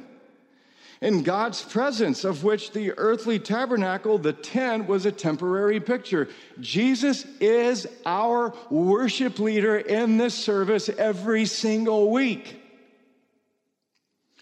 In 1.01 1.23
God's 1.23 1.61
presence, 1.61 2.23
of 2.23 2.43
which 2.43 2.71
the 2.71 2.93
earthly 2.97 3.37
tabernacle, 3.37 4.17
the 4.17 4.31
tent, 4.31 4.87
was 4.87 5.05
a 5.05 5.11
temporary 5.11 5.81
picture. 5.81 6.29
Jesus 6.61 7.25
is 7.41 7.87
our 8.05 8.53
worship 8.69 9.39
leader 9.39 9.77
in 9.77 10.17
this 10.17 10.33
service 10.33 10.89
every 10.89 11.45
single 11.45 12.09
week. 12.09 12.61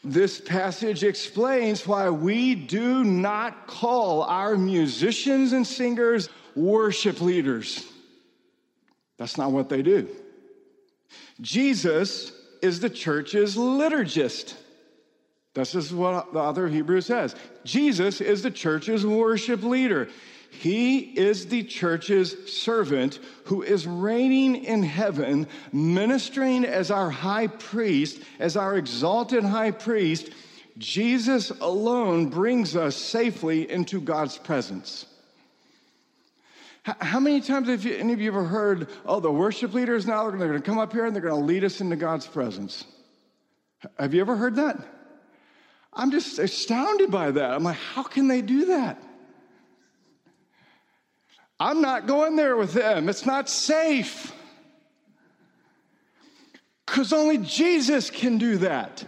This 0.03 0.39
passage 0.39 1.03
explains 1.03 1.85
why 1.85 2.09
we 2.09 2.55
do 2.55 3.03
not 3.03 3.67
call 3.67 4.23
our 4.23 4.55
musicians 4.55 5.53
and 5.53 5.65
singers 5.65 6.29
worship 6.55 7.21
leaders. 7.21 7.85
That's 9.17 9.37
not 9.37 9.51
what 9.51 9.69
they 9.69 9.81
do. 9.81 10.07
Jesus 11.39 12.31
is 12.61 12.79
the 12.79 12.89
church's 12.89 13.55
liturgist. 13.55 14.55
This 15.53 15.75
is 15.75 15.93
what 15.93 16.31
the 16.33 16.39
author 16.39 16.65
of 16.65 16.73
Hebrews 16.73 17.07
says. 17.07 17.35
Jesus 17.65 18.21
is 18.21 18.41
the 18.41 18.51
church's 18.51 19.05
worship 19.05 19.63
leader. 19.63 20.07
He 20.51 20.99
is 20.99 21.47
the 21.47 21.63
church's 21.63 22.53
servant 22.53 23.19
who 23.45 23.61
is 23.61 23.87
reigning 23.87 24.63
in 24.63 24.83
heaven, 24.83 25.47
ministering 25.71 26.65
as 26.65 26.91
our 26.91 27.09
high 27.09 27.47
priest, 27.47 28.21
as 28.39 28.57
our 28.57 28.77
exalted 28.77 29.43
high 29.43 29.71
priest. 29.71 30.29
Jesus 30.77 31.51
alone 31.51 32.27
brings 32.27 32.75
us 32.75 32.95
safely 32.95 33.69
into 33.69 34.01
God's 34.01 34.37
presence. 34.37 35.05
How 36.83 37.19
many 37.19 37.41
times 37.41 37.67
have 37.67 37.85
you, 37.85 37.95
any 37.95 38.13
of 38.13 38.21
you 38.21 38.31
ever 38.31 38.43
heard, 38.43 38.87
oh, 39.05 39.19
the 39.19 39.31
worship 39.31 39.73
leaders 39.73 40.07
now, 40.07 40.29
they're 40.31 40.39
going 40.39 40.53
to 40.53 40.61
come 40.61 40.79
up 40.79 40.91
here 40.93 41.05
and 41.05 41.15
they're 41.15 41.21
going 41.21 41.39
to 41.39 41.45
lead 41.45 41.63
us 41.63 41.79
into 41.79 41.95
God's 41.95 42.25
presence? 42.25 42.85
Have 43.99 44.15
you 44.15 44.21
ever 44.21 44.35
heard 44.35 44.55
that? 44.55 44.79
I'm 45.93 46.09
just 46.09 46.39
astounded 46.39 47.11
by 47.11 47.31
that. 47.31 47.51
I'm 47.51 47.63
like, 47.63 47.77
how 47.77 48.03
can 48.03 48.27
they 48.27 48.41
do 48.41 48.65
that? 48.65 49.01
I'm 51.59 51.81
not 51.81 52.07
going 52.07 52.35
there 52.35 52.55
with 52.55 52.73
them. 52.73 53.09
It's 53.09 53.25
not 53.25 53.47
safe. 53.47 54.33
Because 56.87 57.13
only 57.13 57.37
Jesus 57.37 58.09
can 58.09 58.39
do 58.39 58.57
that. 58.57 59.05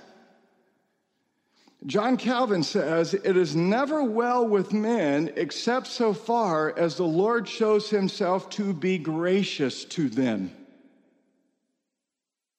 John 1.86 2.16
Calvin 2.16 2.63
says, 2.63 3.13
It 3.13 3.36
is 3.36 3.56
never 3.56 4.04
well 4.04 4.48
with 4.48 4.72
men 4.72 5.34
except 5.36 5.88
so 5.88 6.13
far 6.13 6.78
as 6.78 6.96
the 6.96 7.04
Lord 7.04 7.48
shows 7.48 7.90
himself 7.90 8.50
to 8.52 8.74
be 8.74 8.98
gracious 8.98 9.84
to 9.86 10.08
them. 10.08 10.52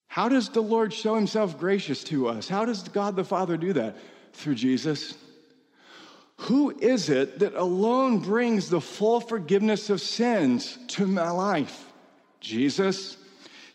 How 0.08 0.28
does 0.28 0.50
the 0.50 0.60
Lord 0.60 0.92
show 0.92 1.14
himself 1.14 1.58
gracious 1.58 2.04
to 2.04 2.28
us? 2.28 2.48
How 2.48 2.64
does 2.64 2.82
God 2.88 3.16
the 3.16 3.24
Father 3.24 3.56
do 3.56 3.72
that? 3.72 3.96
Through 4.34 4.56
Jesus. 4.56 5.14
Who 6.36 6.70
is 6.78 7.08
it 7.08 7.38
that 7.38 7.54
alone 7.54 8.18
brings 8.18 8.68
the 8.68 8.80
full 8.80 9.20
forgiveness 9.20 9.88
of 9.90 10.00
sins 10.00 10.78
to 10.88 11.06
my 11.06 11.30
life? 11.30 11.92
Jesus. 12.40 13.16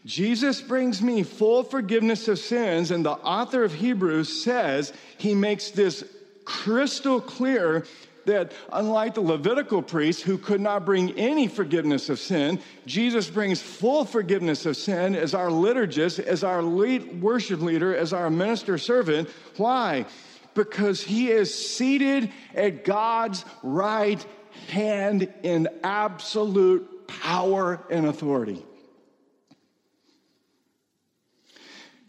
Jesus 0.05 0.61
brings 0.61 1.01
me 1.01 1.23
full 1.23 1.63
forgiveness 1.63 2.27
of 2.27 2.39
sins, 2.39 2.91
and 2.91 3.05
the 3.05 3.11
author 3.11 3.63
of 3.63 3.73
Hebrews 3.73 4.43
says 4.43 4.93
he 5.17 5.35
makes 5.35 5.71
this 5.71 6.03
crystal 6.45 7.19
clear 7.19 7.85
that 8.25 8.51
unlike 8.71 9.15
the 9.15 9.21
Levitical 9.21 9.81
priests 9.81 10.21
who 10.21 10.37
could 10.37 10.61
not 10.61 10.85
bring 10.85 11.17
any 11.17 11.47
forgiveness 11.47 12.09
of 12.09 12.19
sin, 12.19 12.59
Jesus 12.85 13.29
brings 13.29 13.61
full 13.61 14.05
forgiveness 14.05 14.65
of 14.65 14.77
sin 14.77 15.15
as 15.15 15.33
our 15.33 15.49
liturgist, 15.49 16.19
as 16.19 16.43
our 16.43 16.61
lead 16.61 17.21
worship 17.21 17.59
leader, 17.59 17.95
as 17.95 18.13
our 18.13 18.29
minister 18.29 18.77
servant. 18.77 19.29
Why? 19.57 20.05
Because 20.53 21.01
he 21.01 21.31
is 21.31 21.53
seated 21.53 22.31
at 22.55 22.85
God's 22.85 23.45
right 23.63 24.23
hand 24.67 25.33
in 25.43 25.67
absolute 25.83 27.07
power 27.07 27.83
and 27.89 28.05
authority. 28.05 28.63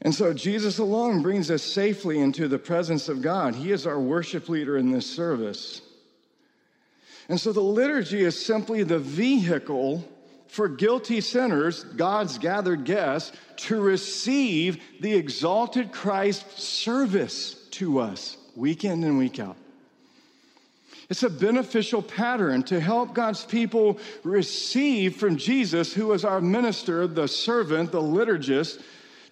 And 0.02 0.14
so 0.14 0.32
Jesus 0.32 0.78
alone 0.78 1.22
brings 1.22 1.50
us 1.50 1.62
safely 1.62 2.18
into 2.18 2.48
the 2.48 2.58
presence 2.58 3.08
of 3.08 3.20
God. 3.20 3.54
He 3.54 3.70
is 3.70 3.86
our 3.86 4.00
worship 4.00 4.48
leader 4.48 4.76
in 4.78 4.90
this 4.90 5.06
service. 5.06 5.82
And 7.28 7.38
so 7.38 7.52
the 7.52 7.60
liturgy 7.60 8.22
is 8.22 8.44
simply 8.44 8.82
the 8.82 8.98
vehicle 8.98 10.04
for 10.48 10.68
guilty 10.68 11.20
sinners, 11.20 11.84
God's 11.84 12.38
gathered 12.38 12.84
guests, 12.84 13.30
to 13.56 13.80
receive 13.80 14.82
the 15.00 15.14
exalted 15.14 15.92
Christ 15.92 16.58
service 16.58 17.54
to 17.72 18.00
us 18.00 18.36
week 18.56 18.84
in 18.84 19.04
and 19.04 19.16
week 19.16 19.38
out. 19.38 19.56
It's 21.08 21.22
a 21.22 21.30
beneficial 21.30 22.02
pattern 22.02 22.62
to 22.64 22.80
help 22.80 23.14
God's 23.14 23.44
people 23.44 23.98
receive 24.22 25.16
from 25.16 25.36
Jesus, 25.36 25.92
who 25.92 26.12
is 26.12 26.24
our 26.24 26.40
minister, 26.40 27.06
the 27.06 27.28
servant, 27.28 27.92
the 27.92 28.02
liturgist, 28.02 28.80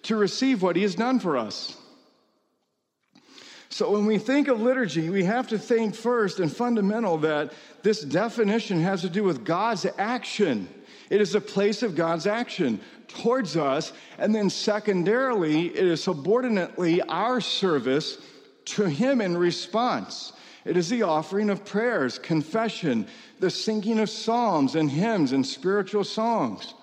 to 0.03 0.15
receive 0.15 0.61
what 0.61 0.75
he 0.75 0.81
has 0.83 0.95
done 0.95 1.19
for 1.19 1.37
us. 1.37 1.75
So 3.69 3.91
when 3.91 4.05
we 4.05 4.17
think 4.17 4.47
of 4.47 4.61
liturgy, 4.61 5.09
we 5.09 5.23
have 5.25 5.47
to 5.49 5.59
think 5.59 5.93
first 5.93 6.39
and 6.39 6.51
fundamental 6.51 7.17
that 7.19 7.53
this 7.83 8.01
definition 8.01 8.81
has 8.81 9.01
to 9.01 9.09
do 9.09 9.23
with 9.23 9.45
God's 9.45 9.85
action. 9.97 10.67
It 11.09 11.21
is 11.21 11.35
a 11.35 11.41
place 11.41 11.83
of 11.83 11.95
God's 11.95 12.27
action 12.27 12.79
towards 13.07 13.55
us. 13.55 13.93
And 14.17 14.33
then, 14.33 14.49
secondarily, 14.49 15.67
it 15.67 15.85
is 15.85 16.03
subordinately 16.03 17.01
our 17.03 17.41
service 17.41 18.17
to 18.65 18.85
Him 18.85 19.21
in 19.21 19.37
response. 19.37 20.33
It 20.65 20.75
is 20.75 20.89
the 20.89 21.03
offering 21.03 21.49
of 21.49 21.63
prayers, 21.63 22.19
confession, 22.19 23.07
the 23.39 23.49
singing 23.49 23.99
of 23.99 24.09
psalms 24.09 24.75
and 24.75 24.89
hymns 24.89 25.31
and 25.31 25.45
spiritual 25.45 26.03
songs. 26.03 26.73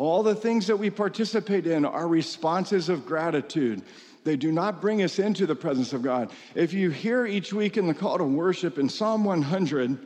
All 0.00 0.22
the 0.22 0.34
things 0.34 0.66
that 0.68 0.78
we 0.78 0.88
participate 0.88 1.66
in 1.66 1.84
are 1.84 2.08
responses 2.08 2.88
of 2.88 3.04
gratitude. 3.04 3.82
They 4.24 4.34
do 4.34 4.50
not 4.50 4.80
bring 4.80 5.02
us 5.02 5.18
into 5.18 5.44
the 5.44 5.54
presence 5.54 5.92
of 5.92 6.00
God. 6.00 6.30
If 6.54 6.72
you 6.72 6.88
hear 6.88 7.26
each 7.26 7.52
week 7.52 7.76
in 7.76 7.86
the 7.86 7.92
call 7.92 8.16
to 8.16 8.24
worship 8.24 8.78
in 8.78 8.88
Psalm 8.88 9.24
100, 9.24 9.98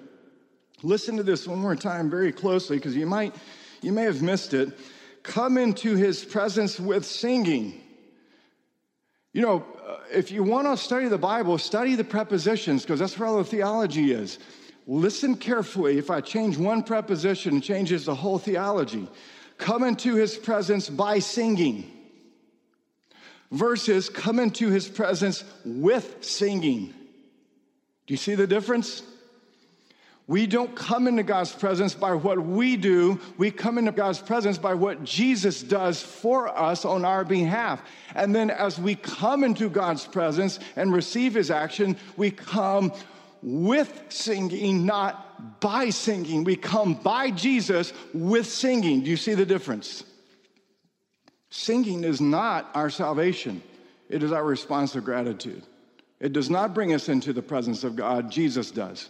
listen 0.82 1.16
to 1.16 1.22
this 1.22 1.46
one 1.46 1.60
more 1.60 1.76
time 1.76 2.10
very 2.10 2.32
closely 2.32 2.76
because 2.76 2.96
you 2.96 3.06
might 3.06 3.36
you 3.82 3.92
may 3.92 4.02
have 4.02 4.20
missed 4.20 4.52
it. 4.52 4.76
Come 5.22 5.56
into 5.56 5.94
his 5.94 6.24
presence 6.24 6.80
with 6.80 7.04
singing. 7.04 7.80
You 9.32 9.42
know, 9.42 9.64
uh, 9.86 9.98
if 10.12 10.32
you 10.32 10.42
want 10.42 10.66
to 10.66 10.76
study 10.76 11.06
the 11.06 11.18
Bible, 11.18 11.56
study 11.56 11.94
the 11.94 12.02
prepositions 12.02 12.82
because 12.82 12.98
that's 12.98 13.16
where 13.16 13.28
all 13.28 13.38
the 13.38 13.44
theology 13.44 14.10
is. 14.10 14.40
Listen 14.88 15.36
carefully. 15.36 15.98
If 15.98 16.10
I 16.10 16.20
change 16.20 16.58
one 16.58 16.82
preposition, 16.82 17.58
it 17.58 17.62
changes 17.62 18.06
the 18.06 18.14
whole 18.16 18.40
theology. 18.40 19.08
Come 19.58 19.84
into 19.84 20.14
his 20.14 20.36
presence 20.36 20.88
by 20.88 21.18
singing 21.20 21.90
versus 23.50 24.08
come 24.08 24.38
into 24.40 24.68
his 24.68 24.88
presence 24.88 25.44
with 25.64 26.24
singing. 26.24 26.86
Do 28.06 28.14
you 28.14 28.16
see 28.18 28.34
the 28.34 28.46
difference? 28.46 29.02
We 30.26 30.46
don't 30.46 30.74
come 30.74 31.06
into 31.06 31.22
God's 31.22 31.52
presence 31.52 31.94
by 31.94 32.14
what 32.14 32.42
we 32.42 32.76
do. 32.76 33.20
We 33.36 33.50
come 33.50 33.76
into 33.76 33.92
God's 33.92 34.20
presence 34.20 34.56
by 34.56 34.74
what 34.74 35.04
Jesus 35.04 35.62
does 35.62 36.02
for 36.02 36.48
us 36.48 36.86
on 36.86 37.04
our 37.04 37.24
behalf. 37.24 37.82
And 38.14 38.34
then 38.34 38.50
as 38.50 38.78
we 38.78 38.94
come 38.94 39.44
into 39.44 39.68
God's 39.68 40.06
presence 40.06 40.58
and 40.76 40.92
receive 40.94 41.34
his 41.34 41.50
action, 41.50 41.96
we 42.16 42.30
come 42.30 42.92
with 43.42 44.06
singing, 44.08 44.86
not 44.86 45.23
by 45.60 45.90
singing. 45.90 46.44
We 46.44 46.56
come 46.56 46.94
by 46.94 47.30
Jesus 47.30 47.92
with 48.12 48.46
singing. 48.46 49.02
Do 49.02 49.10
you 49.10 49.16
see 49.16 49.34
the 49.34 49.46
difference? 49.46 50.04
Singing 51.50 52.04
is 52.04 52.20
not 52.20 52.70
our 52.74 52.90
salvation, 52.90 53.62
it 54.08 54.22
is 54.22 54.32
our 54.32 54.44
response 54.44 54.94
of 54.96 55.04
gratitude. 55.04 55.62
It 56.20 56.32
does 56.32 56.48
not 56.48 56.74
bring 56.74 56.94
us 56.94 57.08
into 57.08 57.32
the 57.32 57.42
presence 57.42 57.84
of 57.84 57.96
God, 57.96 58.30
Jesus 58.30 58.70
does. 58.70 59.08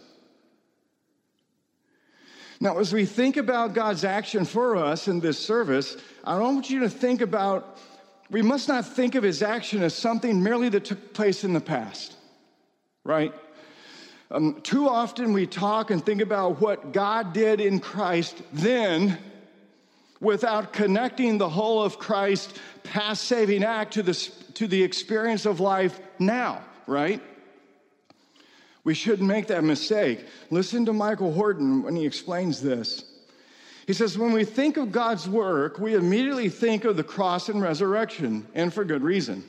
Now, 2.59 2.79
as 2.79 2.93
we 2.93 3.05
think 3.05 3.37
about 3.37 3.73
God's 3.73 4.03
action 4.03 4.45
for 4.45 4.75
us 4.77 5.07
in 5.07 5.19
this 5.19 5.37
service, 5.37 5.97
I 6.23 6.37
want 6.39 6.69
you 6.69 6.81
to 6.81 6.89
think 6.89 7.21
about, 7.21 7.77
we 8.29 8.41
must 8.41 8.67
not 8.67 8.85
think 8.85 9.15
of 9.15 9.23
his 9.23 9.41
action 9.41 9.83
as 9.83 9.93
something 9.93 10.41
merely 10.41 10.69
that 10.69 10.85
took 10.85 11.13
place 11.13 11.43
in 11.43 11.53
the 11.53 11.61
past, 11.61 12.15
right? 13.03 13.33
Um, 14.31 14.61
too 14.61 14.89
often 14.89 15.33
we 15.33 15.45
talk 15.45 15.91
and 15.91 16.03
think 16.03 16.21
about 16.21 16.59
what 16.59 16.91
God 16.91 17.33
did 17.33 17.61
in 17.61 17.79
Christ 17.79 18.41
then 18.51 19.17
without 20.19 20.73
connecting 20.73 21.37
the 21.37 21.49
whole 21.49 21.83
of 21.83 21.99
Christ's 21.99 22.57
past 22.83 23.25
saving 23.25 23.63
act 23.63 23.93
to 23.93 24.03
the, 24.03 24.13
to 24.55 24.67
the 24.67 24.81
experience 24.81 25.45
of 25.45 25.59
life 25.59 25.99
now, 26.17 26.63
right? 26.87 27.21
We 28.83 28.93
shouldn't 28.93 29.27
make 29.27 29.47
that 29.47 29.63
mistake. 29.63 30.25
Listen 30.49 30.85
to 30.85 30.93
Michael 30.93 31.33
Horton 31.33 31.83
when 31.83 31.95
he 31.95 32.05
explains 32.05 32.61
this. 32.61 33.03
He 33.87 33.93
says, 33.93 34.17
When 34.17 34.31
we 34.31 34.45
think 34.45 34.77
of 34.77 34.91
God's 34.91 35.27
work, 35.27 35.79
we 35.79 35.93
immediately 35.93 36.49
think 36.49 36.85
of 36.85 36.95
the 36.95 37.03
cross 37.03 37.49
and 37.49 37.61
resurrection, 37.61 38.47
and 38.55 38.73
for 38.73 38.83
good 38.83 39.03
reason. 39.03 39.43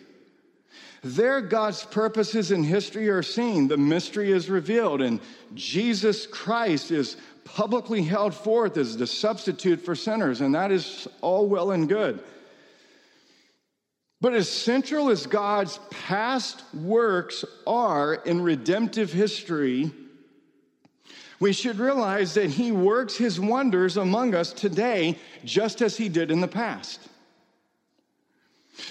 There, 1.03 1.41
God's 1.41 1.85
purposes 1.85 2.51
in 2.51 2.65
history 2.65 3.09
are 3.09 3.23
seen, 3.23 3.69
the 3.69 3.77
mystery 3.77 4.33
is 4.33 4.49
revealed, 4.49 5.03
and 5.03 5.21
Jesus 5.55 6.27
Christ 6.27 6.91
is 6.91 7.17
publicly 7.45 8.03
held 8.03 8.35
forth 8.35 8.77
as 8.77 8.97
the 8.97 9.07
substitute 9.07 9.85
for 9.85 9.95
sinners, 9.95 10.41
and 10.41 10.55
that 10.55 10.73
is 10.73 11.07
all 11.21 11.47
well 11.47 11.71
and 11.71 11.89
good. 11.89 12.23
But 14.21 14.35
as 14.35 14.51
central 14.51 15.11
as 15.11 15.27
God's 15.27 15.79
past 15.91 16.65
works 16.75 17.45
are 17.67 18.15
in 18.15 18.41
redemptive 18.41 19.13
history, 19.13 19.93
we 21.39 21.53
should 21.53 21.79
realize 21.79 22.35
that 22.35 22.51
He 22.51 22.73
works 22.73 23.17
His 23.17 23.39
wonders 23.39 23.97
among 23.97 24.35
us 24.35 24.53
today 24.53 25.19
just 25.45 25.83
as 25.83 25.97
He 25.97 26.09
did 26.09 26.31
in 26.31 26.41
the 26.41 26.49
past. 26.49 27.01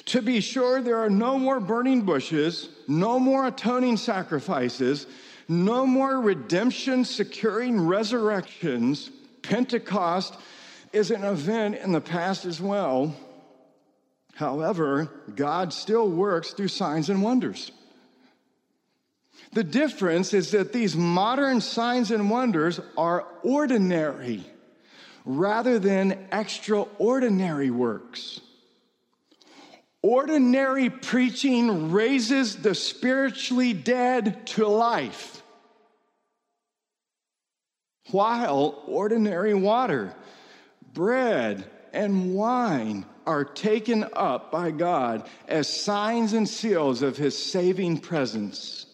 To 0.05 0.21
be 0.21 0.41
sure, 0.41 0.81
there 0.81 0.97
are 0.97 1.09
no 1.09 1.37
more 1.37 1.59
burning 1.59 2.01
bushes, 2.01 2.69
no 2.87 3.19
more 3.19 3.47
atoning 3.47 3.97
sacrifices, 3.97 5.05
no 5.47 5.85
more 5.85 6.19
redemption 6.19 7.05
securing 7.05 7.79
resurrections. 7.85 9.11
Pentecost 9.41 10.35
is 10.91 11.11
an 11.11 11.23
event 11.23 11.75
in 11.75 11.91
the 11.91 12.01
past 12.01 12.45
as 12.45 12.59
well. 12.59 13.15
However, 14.33 15.09
God 15.35 15.71
still 15.71 16.09
works 16.09 16.51
through 16.51 16.67
signs 16.69 17.09
and 17.09 17.21
wonders. 17.21 17.71
The 19.53 19.63
difference 19.63 20.33
is 20.33 20.51
that 20.51 20.73
these 20.73 20.95
modern 20.95 21.61
signs 21.61 22.11
and 22.11 22.29
wonders 22.29 22.79
are 22.97 23.25
ordinary 23.43 24.43
rather 25.23 25.79
than 25.79 26.27
extraordinary 26.31 27.71
works. 27.71 28.41
Ordinary 30.07 30.91
preaching 30.91 31.91
raises 31.91 32.57
the 32.57 32.75
spiritually 32.75 33.73
dead 33.73 34.45
to 34.49 34.67
life, 34.67 35.41
while 38.11 38.83
ordinary 38.85 39.55
water, 39.55 40.13
bread, 40.93 41.67
and 41.91 42.35
wine 42.35 43.07
are 43.25 43.43
taken 43.43 44.05
up 44.13 44.51
by 44.51 44.69
God 44.69 45.27
as 45.47 45.67
signs 45.67 46.33
and 46.33 46.47
seals 46.47 47.01
of 47.01 47.17
his 47.17 47.35
saving 47.35 47.97
presence. 47.97 48.85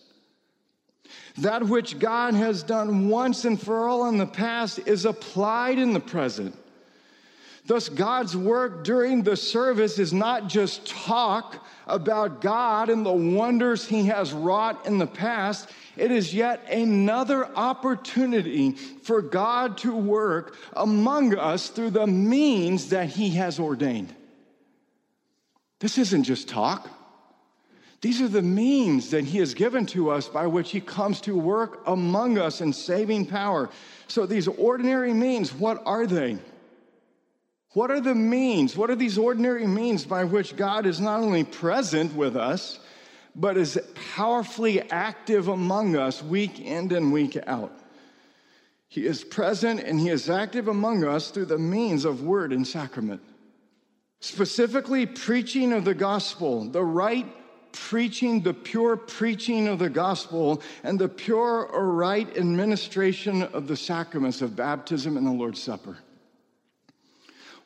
That 1.39 1.67
which 1.67 1.99
God 1.99 2.35
has 2.35 2.63
done 2.63 3.09
once 3.09 3.43
and 3.43 3.59
for 3.59 3.85
all 3.85 4.07
in 4.07 4.17
the 4.17 4.25
past 4.25 4.79
is 4.85 5.03
applied 5.03 5.77
in 5.77 5.91
the 5.91 5.99
present. 5.99 6.55
Thus, 7.65 7.89
God's 7.89 8.35
work 8.35 8.83
during 8.83 9.23
the 9.23 9.37
service 9.37 9.99
is 9.99 10.11
not 10.11 10.49
just 10.49 10.87
talk 10.87 11.65
about 11.85 12.41
God 12.41 12.89
and 12.89 13.05
the 13.05 13.13
wonders 13.13 13.87
he 13.87 14.07
has 14.07 14.33
wrought 14.33 14.85
in 14.87 14.97
the 14.97 15.07
past. 15.07 15.69
It 15.95 16.11
is 16.11 16.33
yet 16.33 16.65
another 16.69 17.45
opportunity 17.55 18.71
for 18.71 19.21
God 19.21 19.77
to 19.79 19.95
work 19.95 20.55
among 20.73 21.37
us 21.37 21.69
through 21.69 21.91
the 21.91 22.07
means 22.07 22.89
that 22.89 23.09
he 23.09 23.29
has 23.31 23.59
ordained. 23.59 24.13
This 25.79 25.97
isn't 25.97 26.23
just 26.23 26.47
talk. 26.47 26.89
These 28.01 28.19
are 28.21 28.27
the 28.27 28.41
means 28.41 29.11
that 29.11 29.25
He 29.25 29.37
has 29.37 29.53
given 29.53 29.85
to 29.87 30.09
us 30.09 30.27
by 30.27 30.47
which 30.47 30.71
He 30.71 30.81
comes 30.81 31.21
to 31.21 31.37
work 31.37 31.83
among 31.85 32.39
us 32.39 32.61
in 32.61 32.73
saving 32.73 33.27
power. 33.27 33.69
So, 34.07 34.25
these 34.25 34.47
ordinary 34.47 35.13
means, 35.13 35.53
what 35.53 35.81
are 35.85 36.07
they? 36.07 36.39
What 37.73 37.91
are 37.91 38.01
the 38.01 38.15
means? 38.15 38.75
What 38.75 38.89
are 38.89 38.95
these 38.95 39.17
ordinary 39.17 39.65
means 39.65 40.05
by 40.05 40.25
which 40.25 40.55
God 40.55 40.85
is 40.85 40.99
not 40.99 41.21
only 41.21 41.43
present 41.43 42.13
with 42.15 42.35
us, 42.35 42.79
but 43.35 43.57
is 43.57 43.79
powerfully 44.13 44.81
active 44.91 45.47
among 45.47 45.95
us 45.95 46.21
week 46.21 46.59
in 46.59 46.93
and 46.93 47.13
week 47.13 47.37
out? 47.47 47.71
He 48.89 49.05
is 49.05 49.23
present 49.23 49.79
and 49.79 49.99
He 49.99 50.09
is 50.09 50.29
active 50.29 50.67
among 50.67 51.05
us 51.05 51.31
through 51.31 51.45
the 51.45 51.57
means 51.57 52.03
of 52.03 52.23
word 52.23 52.51
and 52.51 52.67
sacrament 52.67 53.21
specifically 54.21 55.05
preaching 55.05 55.73
of 55.73 55.83
the 55.83 55.93
gospel, 55.93 56.63
the 56.65 56.83
right 56.83 57.25
preaching, 57.73 58.41
the 58.41 58.53
pure 58.53 58.95
preaching 58.95 59.67
of 59.67 59.79
the 59.79 59.89
gospel, 59.89 60.61
and 60.83 60.97
the 60.99 61.09
pure 61.09 61.65
or 61.65 61.91
right 61.91 62.37
administration 62.37 63.43
of 63.43 63.67
the 63.67 63.75
sacraments 63.75 64.41
of 64.41 64.55
baptism 64.55 65.17
and 65.17 65.25
the 65.25 65.31
Lord's 65.31 65.61
Supper. 65.61 65.97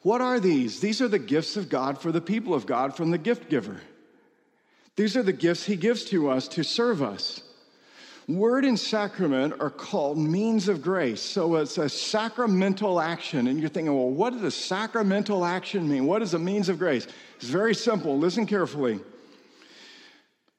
What 0.06 0.22
are 0.22 0.40
these? 0.40 0.82
These 0.82 1.02
are 1.02 1.08
the 1.08 1.18
gifts 1.18 1.58
of 1.58 1.68
God 1.68 2.00
for 2.00 2.12
the 2.12 2.22
people 2.22 2.54
of 2.54 2.68
God 2.68 2.96
from 2.96 3.10
the 3.10 3.18
gift 3.18 3.50
giver. 3.50 3.82
These 4.96 5.18
are 5.18 5.24
the 5.24 5.34
gifts 5.34 5.66
he 5.66 5.78
gives 5.78 6.06
to 6.12 6.30
us 6.30 6.48
to 6.50 6.64
serve 6.64 7.02
us. 7.02 7.42
Word 8.28 8.66
and 8.66 8.80
sacrament 8.80 9.56
are 9.60 9.72
called 9.72 10.20
means 10.20 10.68
of 10.68 10.84
grace. 10.84 11.24
So 11.24 11.56
it's 11.56 11.80
a 11.80 11.90
sacramental 11.90 13.02
action. 13.02 13.48
And 13.48 13.60
you're 13.60 13.68
thinking, 13.68 13.96
well, 13.96 14.12
what 14.12 14.34
does 14.34 14.44
a 14.44 14.52
sacramental 14.52 15.44
action 15.44 15.90
mean? 15.90 16.06
What 16.06 16.22
is 16.22 16.36
a 16.36 16.40
means 16.40 16.70
of 16.70 16.78
grace? 16.78 17.08
It's 17.38 17.50
very 17.50 17.74
simple. 17.74 18.16
Listen 18.20 18.46
carefully. 18.46 19.00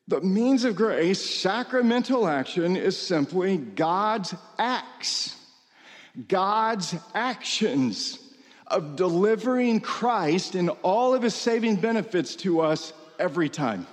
The 0.09 0.22
means 0.22 0.64
of 0.64 0.74
grace, 0.74 1.24
sacramental 1.24 2.26
action, 2.26 2.74
is 2.74 2.98
simply 2.98 3.59
God's 3.59 4.35
acts, 4.59 5.37
God's 6.26 6.96
actions 7.14 8.18
of 8.68 8.96
delivering 8.96 9.81
Christ 9.81 10.55
and 10.55 10.70
all 10.83 11.14
of 11.14 11.22
his 11.22 11.35
saving 11.35 11.76
benefits 11.76 12.35
to 12.37 12.61
us 12.61 12.92
every 13.18 13.48
time. 13.48 13.87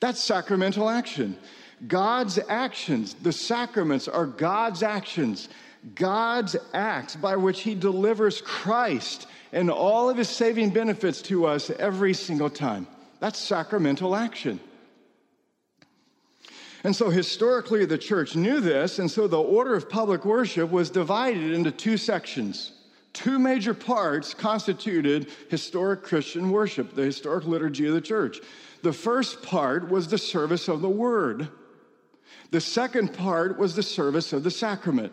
That's 0.00 0.22
sacramental 0.22 0.88
action. 0.88 1.36
God's 1.86 2.38
actions, 2.48 3.14
the 3.14 3.32
sacraments 3.32 4.08
are 4.08 4.26
God's 4.26 4.82
actions, 4.82 5.48
God's 5.94 6.56
acts 6.74 7.16
by 7.16 7.36
which 7.36 7.60
he 7.60 7.74
delivers 7.74 8.40
Christ 8.40 9.26
and 9.52 9.70
all 9.70 10.08
of 10.08 10.16
his 10.16 10.28
saving 10.28 10.70
benefits 10.70 11.22
to 11.22 11.46
us 11.46 11.70
every 11.70 12.14
single 12.14 12.50
time. 12.50 12.86
That's 13.20 13.38
sacramental 13.38 14.14
action. 14.14 14.60
And 16.84 16.96
so 16.96 17.10
historically, 17.10 17.84
the 17.84 17.98
church 17.98 18.34
knew 18.34 18.60
this, 18.60 18.98
and 18.98 19.10
so 19.10 19.28
the 19.28 19.40
order 19.40 19.74
of 19.74 19.88
public 19.88 20.24
worship 20.24 20.70
was 20.70 20.90
divided 20.90 21.52
into 21.52 21.70
two 21.70 21.96
sections. 21.96 22.72
Two 23.12 23.38
major 23.38 23.74
parts 23.74 24.32
constituted 24.34 25.28
historic 25.50 26.02
Christian 26.02 26.50
worship, 26.50 26.94
the 26.94 27.04
historic 27.04 27.44
liturgy 27.44 27.86
of 27.86 27.94
the 27.94 28.00
church. 28.00 28.40
The 28.82 28.92
first 28.92 29.42
part 29.42 29.90
was 29.90 30.08
the 30.08 30.18
service 30.18 30.68
of 30.68 30.80
the 30.80 30.88
word, 30.88 31.48
the 32.50 32.60
second 32.60 33.14
part 33.14 33.58
was 33.58 33.74
the 33.74 33.82
service 33.82 34.32
of 34.32 34.42
the 34.44 34.50
sacrament. 34.50 35.12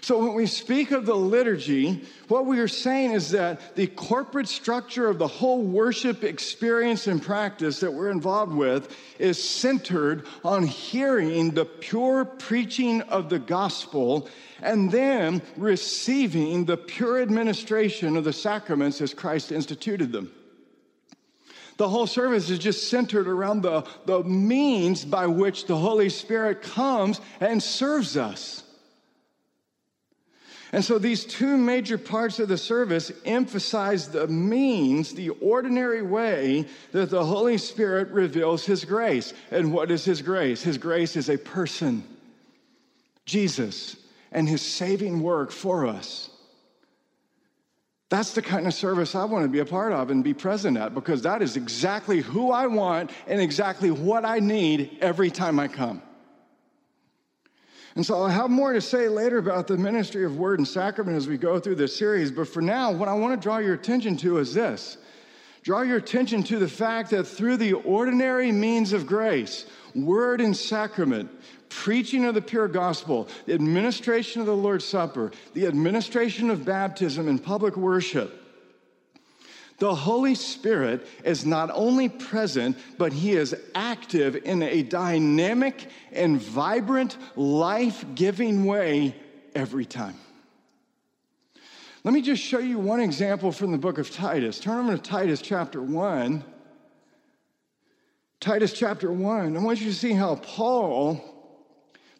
So, 0.00 0.18
when 0.18 0.34
we 0.34 0.46
speak 0.46 0.90
of 0.92 1.06
the 1.06 1.16
liturgy, 1.16 2.04
what 2.28 2.46
we 2.46 2.60
are 2.60 2.68
saying 2.68 3.12
is 3.12 3.30
that 3.30 3.74
the 3.76 3.86
corporate 3.86 4.48
structure 4.48 5.08
of 5.08 5.18
the 5.18 5.26
whole 5.26 5.62
worship 5.62 6.22
experience 6.22 7.06
and 7.06 7.22
practice 7.22 7.80
that 7.80 7.92
we're 7.92 8.10
involved 8.10 8.52
with 8.52 8.94
is 9.18 9.42
centered 9.42 10.26
on 10.44 10.66
hearing 10.66 11.52
the 11.52 11.64
pure 11.64 12.24
preaching 12.24 13.02
of 13.02 13.28
the 13.28 13.38
gospel 13.38 14.28
and 14.62 14.90
then 14.90 15.42
receiving 15.56 16.64
the 16.64 16.76
pure 16.76 17.20
administration 17.20 18.16
of 18.16 18.24
the 18.24 18.32
sacraments 18.32 19.00
as 19.00 19.12
Christ 19.12 19.52
instituted 19.52 20.12
them. 20.12 20.32
The 21.76 21.88
whole 21.88 22.06
service 22.06 22.48
is 22.48 22.58
just 22.58 22.88
centered 22.88 23.28
around 23.28 23.62
the, 23.62 23.86
the 24.06 24.24
means 24.24 25.04
by 25.04 25.26
which 25.26 25.66
the 25.66 25.76
Holy 25.76 26.08
Spirit 26.08 26.62
comes 26.62 27.20
and 27.40 27.62
serves 27.62 28.16
us. 28.16 28.62
And 30.76 30.84
so 30.84 30.98
these 30.98 31.24
two 31.24 31.56
major 31.56 31.96
parts 31.96 32.38
of 32.38 32.48
the 32.48 32.58
service 32.58 33.10
emphasize 33.24 34.10
the 34.10 34.28
means, 34.28 35.14
the 35.14 35.30
ordinary 35.30 36.02
way 36.02 36.66
that 36.92 37.08
the 37.08 37.24
Holy 37.24 37.56
Spirit 37.56 38.10
reveals 38.10 38.66
His 38.66 38.84
grace. 38.84 39.32
And 39.50 39.72
what 39.72 39.90
is 39.90 40.04
His 40.04 40.20
grace? 40.20 40.62
His 40.62 40.76
grace 40.76 41.16
is 41.16 41.30
a 41.30 41.38
person, 41.38 42.04
Jesus, 43.24 43.96
and 44.30 44.46
His 44.46 44.60
saving 44.60 45.22
work 45.22 45.50
for 45.50 45.86
us. 45.86 46.28
That's 48.10 48.34
the 48.34 48.42
kind 48.42 48.66
of 48.66 48.74
service 48.74 49.14
I 49.14 49.24
want 49.24 49.44
to 49.44 49.48
be 49.48 49.60
a 49.60 49.64
part 49.64 49.94
of 49.94 50.10
and 50.10 50.22
be 50.22 50.34
present 50.34 50.76
at 50.76 50.94
because 50.94 51.22
that 51.22 51.40
is 51.40 51.56
exactly 51.56 52.20
who 52.20 52.50
I 52.50 52.66
want 52.66 53.12
and 53.26 53.40
exactly 53.40 53.90
what 53.90 54.26
I 54.26 54.40
need 54.40 54.98
every 55.00 55.30
time 55.30 55.58
I 55.58 55.68
come. 55.68 56.02
And 57.96 58.04
so 58.04 58.14
I'll 58.14 58.28
have 58.28 58.50
more 58.50 58.74
to 58.74 58.80
say 58.80 59.08
later 59.08 59.38
about 59.38 59.66
the 59.66 59.78
ministry 59.78 60.24
of 60.24 60.36
word 60.36 60.58
and 60.58 60.68
sacrament 60.68 61.16
as 61.16 61.26
we 61.26 61.38
go 61.38 61.58
through 61.58 61.76
this 61.76 61.96
series. 61.96 62.30
But 62.30 62.46
for 62.46 62.60
now, 62.60 62.92
what 62.92 63.08
I 63.08 63.14
want 63.14 63.34
to 63.34 63.42
draw 63.42 63.56
your 63.56 63.72
attention 63.72 64.18
to 64.18 64.38
is 64.38 64.52
this 64.54 64.98
draw 65.62 65.80
your 65.80 65.96
attention 65.96 66.44
to 66.44 66.58
the 66.58 66.68
fact 66.68 67.10
that 67.10 67.24
through 67.24 67.56
the 67.56 67.72
ordinary 67.72 68.52
means 68.52 68.92
of 68.92 69.06
grace, 69.06 69.64
word 69.94 70.40
and 70.42 70.56
sacrament, 70.56 71.28
preaching 71.70 72.26
of 72.26 72.34
the 72.34 72.42
pure 72.42 72.68
gospel, 72.68 73.28
the 73.46 73.54
administration 73.54 74.40
of 74.40 74.46
the 74.46 74.54
Lord's 74.54 74.84
Supper, 74.84 75.32
the 75.54 75.66
administration 75.66 76.50
of 76.50 76.64
baptism 76.64 77.28
and 77.28 77.42
public 77.42 77.76
worship, 77.76 78.45
the 79.78 79.94
Holy 79.94 80.34
Spirit 80.34 81.06
is 81.24 81.44
not 81.44 81.70
only 81.72 82.08
present, 82.08 82.76
but 82.96 83.12
He 83.12 83.32
is 83.32 83.54
active 83.74 84.36
in 84.36 84.62
a 84.62 84.82
dynamic 84.82 85.90
and 86.12 86.40
vibrant, 86.40 87.16
life 87.36 88.04
giving 88.14 88.64
way 88.64 89.14
every 89.54 89.84
time. 89.84 90.16
Let 92.04 92.14
me 92.14 92.22
just 92.22 92.42
show 92.42 92.60
you 92.60 92.78
one 92.78 93.00
example 93.00 93.50
from 93.52 93.72
the 93.72 93.78
book 93.78 93.98
of 93.98 94.10
Titus. 94.10 94.60
Turn 94.60 94.86
over 94.86 94.96
to 94.96 95.02
Titus 95.02 95.42
chapter 95.42 95.82
1. 95.82 96.44
Titus 98.38 98.72
chapter 98.72 99.10
1. 99.10 99.56
I 99.56 99.60
want 99.60 99.80
you 99.80 99.86
to 99.86 99.94
see 99.94 100.12
how 100.12 100.36
Paul, 100.36 101.20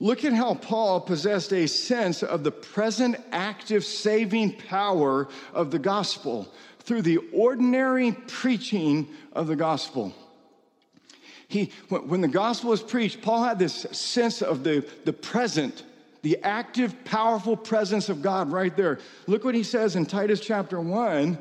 look 0.01 0.25
at 0.25 0.33
how 0.33 0.55
Paul 0.55 1.01
possessed 1.01 1.53
a 1.53 1.69
sense 1.69 2.23
of 2.25 2.43
the 2.43 2.51
present 2.51 3.17
active 3.31 3.85
saving 3.85 4.55
power 4.55 5.29
of 5.55 5.71
the 5.71 5.79
gospel 5.79 6.53
through 6.87 7.03
the 7.03 7.19
ordinary 7.33 8.13
preaching 8.13 9.09
of 9.33 9.49
the 9.49 9.57
gospel. 9.57 10.15
He, 11.49 11.73
when 11.89 12.21
the 12.21 12.29
gospel 12.29 12.71
was 12.71 12.83
preached, 12.83 13.23
Paul 13.23 13.45
had 13.45 13.59
this 13.59 13.87
sense 13.93 14.41
of 14.41 14.65
the, 14.65 14.87
the 15.05 15.13
present, 15.13 15.85
the 16.23 16.43
active, 16.43 17.05
powerful 17.05 17.57
presence 17.57 18.09
of 18.09 18.23
God 18.23 18.51
right 18.51 18.75
there. 18.77 18.99
Look 19.27 19.45
what 19.45 19.55
he 19.55 19.63
says 19.63 19.95
in 19.97 20.07
Titus 20.07 20.41
chapter 20.41 20.81
1. 20.81 21.39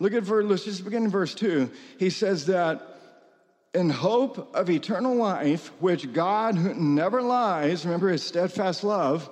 Look 0.00 0.12
at 0.12 0.22
verse, 0.22 0.44
let's 0.44 0.64
just 0.64 0.84
begin 0.84 1.04
in 1.04 1.10
verse 1.10 1.34
2. 1.34 1.70
He 1.98 2.10
says 2.10 2.46
that 2.46 3.00
in 3.74 3.90
hope 3.90 4.54
of 4.54 4.70
eternal 4.70 5.14
life, 5.14 5.72
which 5.80 6.12
God, 6.12 6.56
who 6.56 6.74
never 6.74 7.20
lies, 7.20 7.84
remember 7.84 8.08
his 8.08 8.22
steadfast 8.22 8.84
love, 8.84 9.28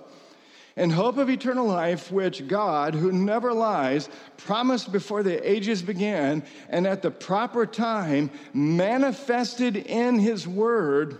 in 0.76 0.90
hope 0.90 1.16
of 1.16 1.30
eternal 1.30 1.66
life, 1.66 2.12
which 2.12 2.46
God, 2.46 2.94
who 2.94 3.10
never 3.10 3.52
lies, 3.54 4.08
promised 4.36 4.92
before 4.92 5.22
the 5.22 5.50
ages 5.50 5.80
began 5.82 6.44
and 6.68 6.86
at 6.86 7.02
the 7.02 7.10
proper 7.10 7.64
time 7.64 8.30
manifested 8.52 9.76
in 9.76 10.18
his 10.18 10.46
word. 10.46 11.18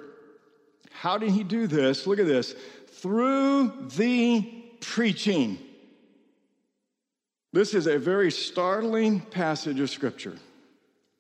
How 0.91 1.17
did 1.17 1.31
he 1.31 1.43
do 1.43 1.67
this? 1.67 2.07
Look 2.07 2.19
at 2.19 2.27
this 2.27 2.55
through 2.89 3.89
the 3.97 4.43
preaching. 4.81 5.59
This 7.53 7.73
is 7.73 7.87
a 7.87 7.99
very 7.99 8.31
startling 8.31 9.21
passage 9.21 9.81
of 9.81 9.89
scripture. 9.89 10.37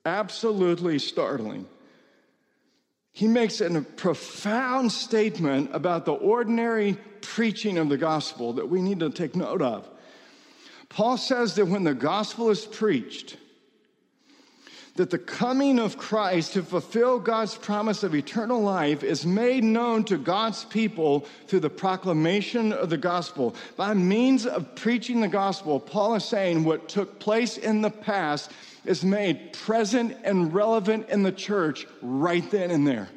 Absolutely 0.04 0.98
startling 0.98 1.66
he 3.16 3.26
makes 3.26 3.62
a 3.62 3.80
profound 3.80 4.92
statement 4.92 5.70
about 5.72 6.04
the 6.04 6.12
ordinary 6.12 6.98
preaching 7.22 7.78
of 7.78 7.88
the 7.88 7.96
gospel 7.96 8.52
that 8.52 8.68
we 8.68 8.82
need 8.82 9.00
to 9.00 9.08
take 9.08 9.34
note 9.34 9.62
of. 9.62 9.88
Paul 10.90 11.16
says 11.16 11.54
that 11.54 11.64
when 11.64 11.82
the 11.82 11.94
gospel 11.94 12.50
is 12.50 12.66
preached, 12.66 13.38
that 14.96 15.08
the 15.08 15.18
coming 15.18 15.78
of 15.78 15.96
Christ 15.96 16.52
to 16.52 16.62
fulfill 16.62 17.18
God's 17.18 17.54
promise 17.54 18.02
of 18.02 18.14
eternal 18.14 18.60
life 18.60 19.02
is 19.02 19.24
made 19.24 19.64
known 19.64 20.04
to 20.04 20.18
God's 20.18 20.66
people 20.66 21.20
through 21.46 21.60
the 21.60 21.70
proclamation 21.70 22.70
of 22.70 22.90
the 22.90 22.98
gospel. 22.98 23.56
By 23.78 23.94
means 23.94 24.44
of 24.44 24.74
preaching 24.74 25.22
the 25.22 25.28
gospel, 25.28 25.80
Paul 25.80 26.16
is 26.16 26.24
saying 26.26 26.64
what 26.64 26.90
took 26.90 27.18
place 27.18 27.56
in 27.56 27.80
the 27.80 27.88
past 27.90 28.50
is 28.86 29.04
made 29.04 29.52
present 29.52 30.16
and 30.24 30.52
relevant 30.52 31.08
in 31.08 31.22
the 31.22 31.32
church 31.32 31.86
right 32.02 32.48
then 32.50 32.70
and 32.70 32.86
there. 32.86 33.08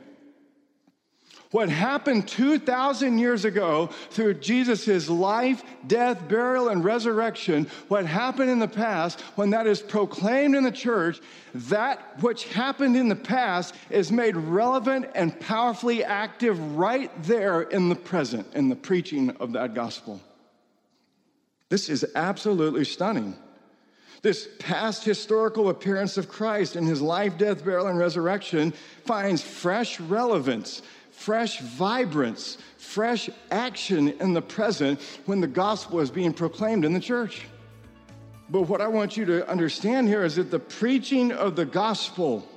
What 1.51 1.69
happened 1.69 2.27
2,000 2.27 3.17
years 3.17 3.43
ago 3.43 3.89
through 4.11 4.35
Jesus' 4.35 5.09
life, 5.09 5.63
death, 5.87 6.27
burial, 6.27 6.69
and 6.69 6.83
resurrection, 6.83 7.67
what 7.87 8.05
happened 8.05 8.51
in 8.51 8.59
the 8.59 8.67
past, 8.67 9.19
when 9.35 9.49
that 9.49 9.65
is 9.65 9.81
proclaimed 9.81 10.55
in 10.55 10.63
the 10.63 10.71
church, 10.71 11.19
that 11.55 12.21
which 12.21 12.43
happened 12.49 12.95
in 12.95 13.09
the 13.09 13.15
past 13.15 13.73
is 13.89 14.11
made 14.11 14.37
relevant 14.37 15.07
and 15.15 15.39
powerfully 15.39 16.03
active 16.03 16.59
right 16.75 17.11
there 17.23 17.63
in 17.63 17.89
the 17.89 17.95
present, 17.95 18.53
in 18.53 18.69
the 18.69 18.75
preaching 18.75 19.31
of 19.39 19.53
that 19.53 19.73
gospel. 19.73 20.21
This 21.69 21.89
is 21.89 22.05
absolutely 22.13 22.85
stunning. 22.85 23.35
This 24.21 24.49
past 24.59 25.05
historical 25.05 25.69
appearance 25.69 26.17
of 26.17 26.27
Christ 26.27 26.75
in 26.75 26.85
his 26.85 27.01
life, 27.01 27.37
death, 27.37 27.63
burial, 27.63 27.87
and 27.87 27.97
resurrection 27.97 28.73
finds 29.05 29.41
fresh 29.41 29.99
relevance, 29.99 30.81
fresh 31.11 31.61
vibrance, 31.61 32.57
fresh 32.77 33.29
action 33.49 34.09
in 34.09 34.33
the 34.33 34.41
present 34.41 34.99
when 35.25 35.39
the 35.39 35.47
gospel 35.47 36.01
is 36.01 36.11
being 36.11 36.33
proclaimed 36.33 36.83
in 36.83 36.93
the 36.93 36.99
church. 36.99 37.45
But 38.49 38.63
what 38.63 38.81
I 38.81 38.87
want 38.87 39.15
you 39.15 39.25
to 39.25 39.47
understand 39.49 40.07
here 40.07 40.25
is 40.25 40.35
that 40.35 40.51
the 40.51 40.59
preaching 40.59 41.31
of 41.31 41.55
the 41.55 41.65
gospel 41.65 42.47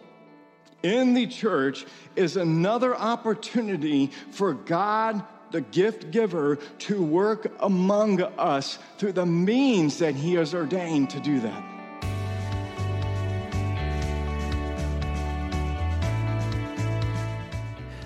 in 0.83 1.15
the 1.15 1.27
church 1.27 1.87
is 2.17 2.37
another 2.37 2.97
opportunity 2.97 4.11
for 4.31 4.55
God, 4.55 5.23
the 5.53 5.61
gift 5.61 6.11
giver, 6.11 6.57
to 6.79 7.03
work 7.03 7.53
among 7.61 8.23
us 8.23 8.79
through 8.99 9.13
the 9.13 9.27
means 9.27 9.99
that 9.99 10.15
He 10.15 10.35
has 10.35 10.55
ordained 10.55 11.11
to 11.11 11.21
do 11.21 11.41
that. 11.41 11.73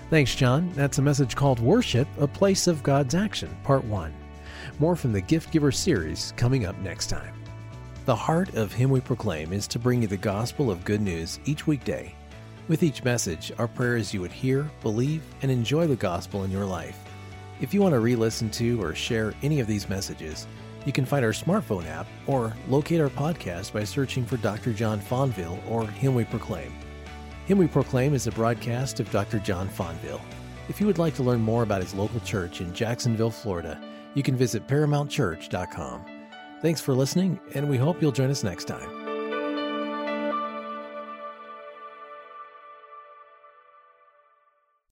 Thanks, 0.09 0.37
John. 0.37 0.71
That's 0.75 0.99
a 0.99 1.03
message 1.03 1.35
called 1.35 1.59
Worship, 1.59 2.07
a 2.19 2.29
Place 2.29 2.69
of 2.69 2.83
God's 2.85 3.17
Action, 3.17 3.57
Part 3.65 3.85
1. 3.85 4.15
More 4.79 4.95
from 4.95 5.13
the 5.13 5.21
Gift 5.21 5.51
Giver 5.51 5.73
series 5.73 6.33
coming 6.37 6.65
up 6.65 6.79
next 6.79 7.09
time. 7.09 7.35
The 8.05 8.15
heart 8.15 8.55
of 8.55 8.73
Him 8.73 8.91
We 8.91 9.01
Proclaim 9.01 9.53
is 9.53 9.67
to 9.67 9.81
bring 9.81 10.03
you 10.03 10.09
the 10.09 10.17
gospel 10.17 10.71
of 10.71 10.85
good 10.85 11.01
news 11.01 11.41
each 11.45 11.67
weekday. 11.67 12.15
With 12.69 12.85
each 12.85 13.03
message, 13.03 13.51
our 13.59 13.67
prayer 13.67 13.97
is 13.97 14.15
you 14.15 14.21
would 14.21 14.31
hear, 14.31 14.71
believe, 14.81 15.25
and 15.43 15.51
enjoy 15.51 15.89
the 15.89 15.97
gospel 15.97 16.45
in 16.45 16.53
your 16.53 16.67
life. 16.67 16.99
If 17.61 17.73
you 17.73 17.81
want 17.81 17.95
to 17.95 18.01
re 18.01 18.17
listen 18.17 18.51
to 18.51 18.83
or 18.83 18.95
share 18.95 19.33
any 19.43 19.61
of 19.61 19.67
these 19.67 19.89
messages, 19.89 20.47
you 20.85 20.93
can 20.93 21.07
find 21.07 21.25
our 21.25 21.33
smartphone 21.33 21.87
app 21.87 22.07
or 22.27 22.55
locate 22.69 23.01
our 23.01 23.09
podcast 23.09 23.73
by 23.73 23.85
searching 23.85 24.25
for 24.25 24.37
Dr. 24.37 24.73
John 24.73 25.01
Fonville 25.01 25.59
or 25.69 25.87
Him 25.87 26.15
We 26.15 26.25
Proclaim. 26.25 26.73
Him 27.47 27.59
We 27.59 27.67
Proclaim 27.67 28.15
is 28.15 28.27
a 28.27 28.33
broadcast 28.33 29.01
of 29.01 29.11
Dr. 29.11 29.39
John 29.39 29.69
Fonville. 29.69 30.21
If 30.69 30.81
you 30.81 30.87
would 30.87 30.99
like 30.99 31.15
to 31.15 31.23
learn 31.23 31.41
more 31.41 31.63
about 31.63 31.83
his 31.83 31.95
local 31.95 32.21
church 32.21 32.61
in 32.61 32.75
Jacksonville, 32.75 33.31
Florida, 33.31 33.81
you 34.15 34.23
can 34.23 34.37
visit 34.37 34.67
ParamountChurch.com. 34.67 36.05
Thanks 36.63 36.81
for 36.81 36.95
listening, 36.95 37.39
and 37.55 37.69
we 37.69 37.77
hope 37.77 38.01
you'll 38.01 38.13
join 38.13 38.31
us 38.31 38.43
next 38.43 38.65
time. 38.65 38.96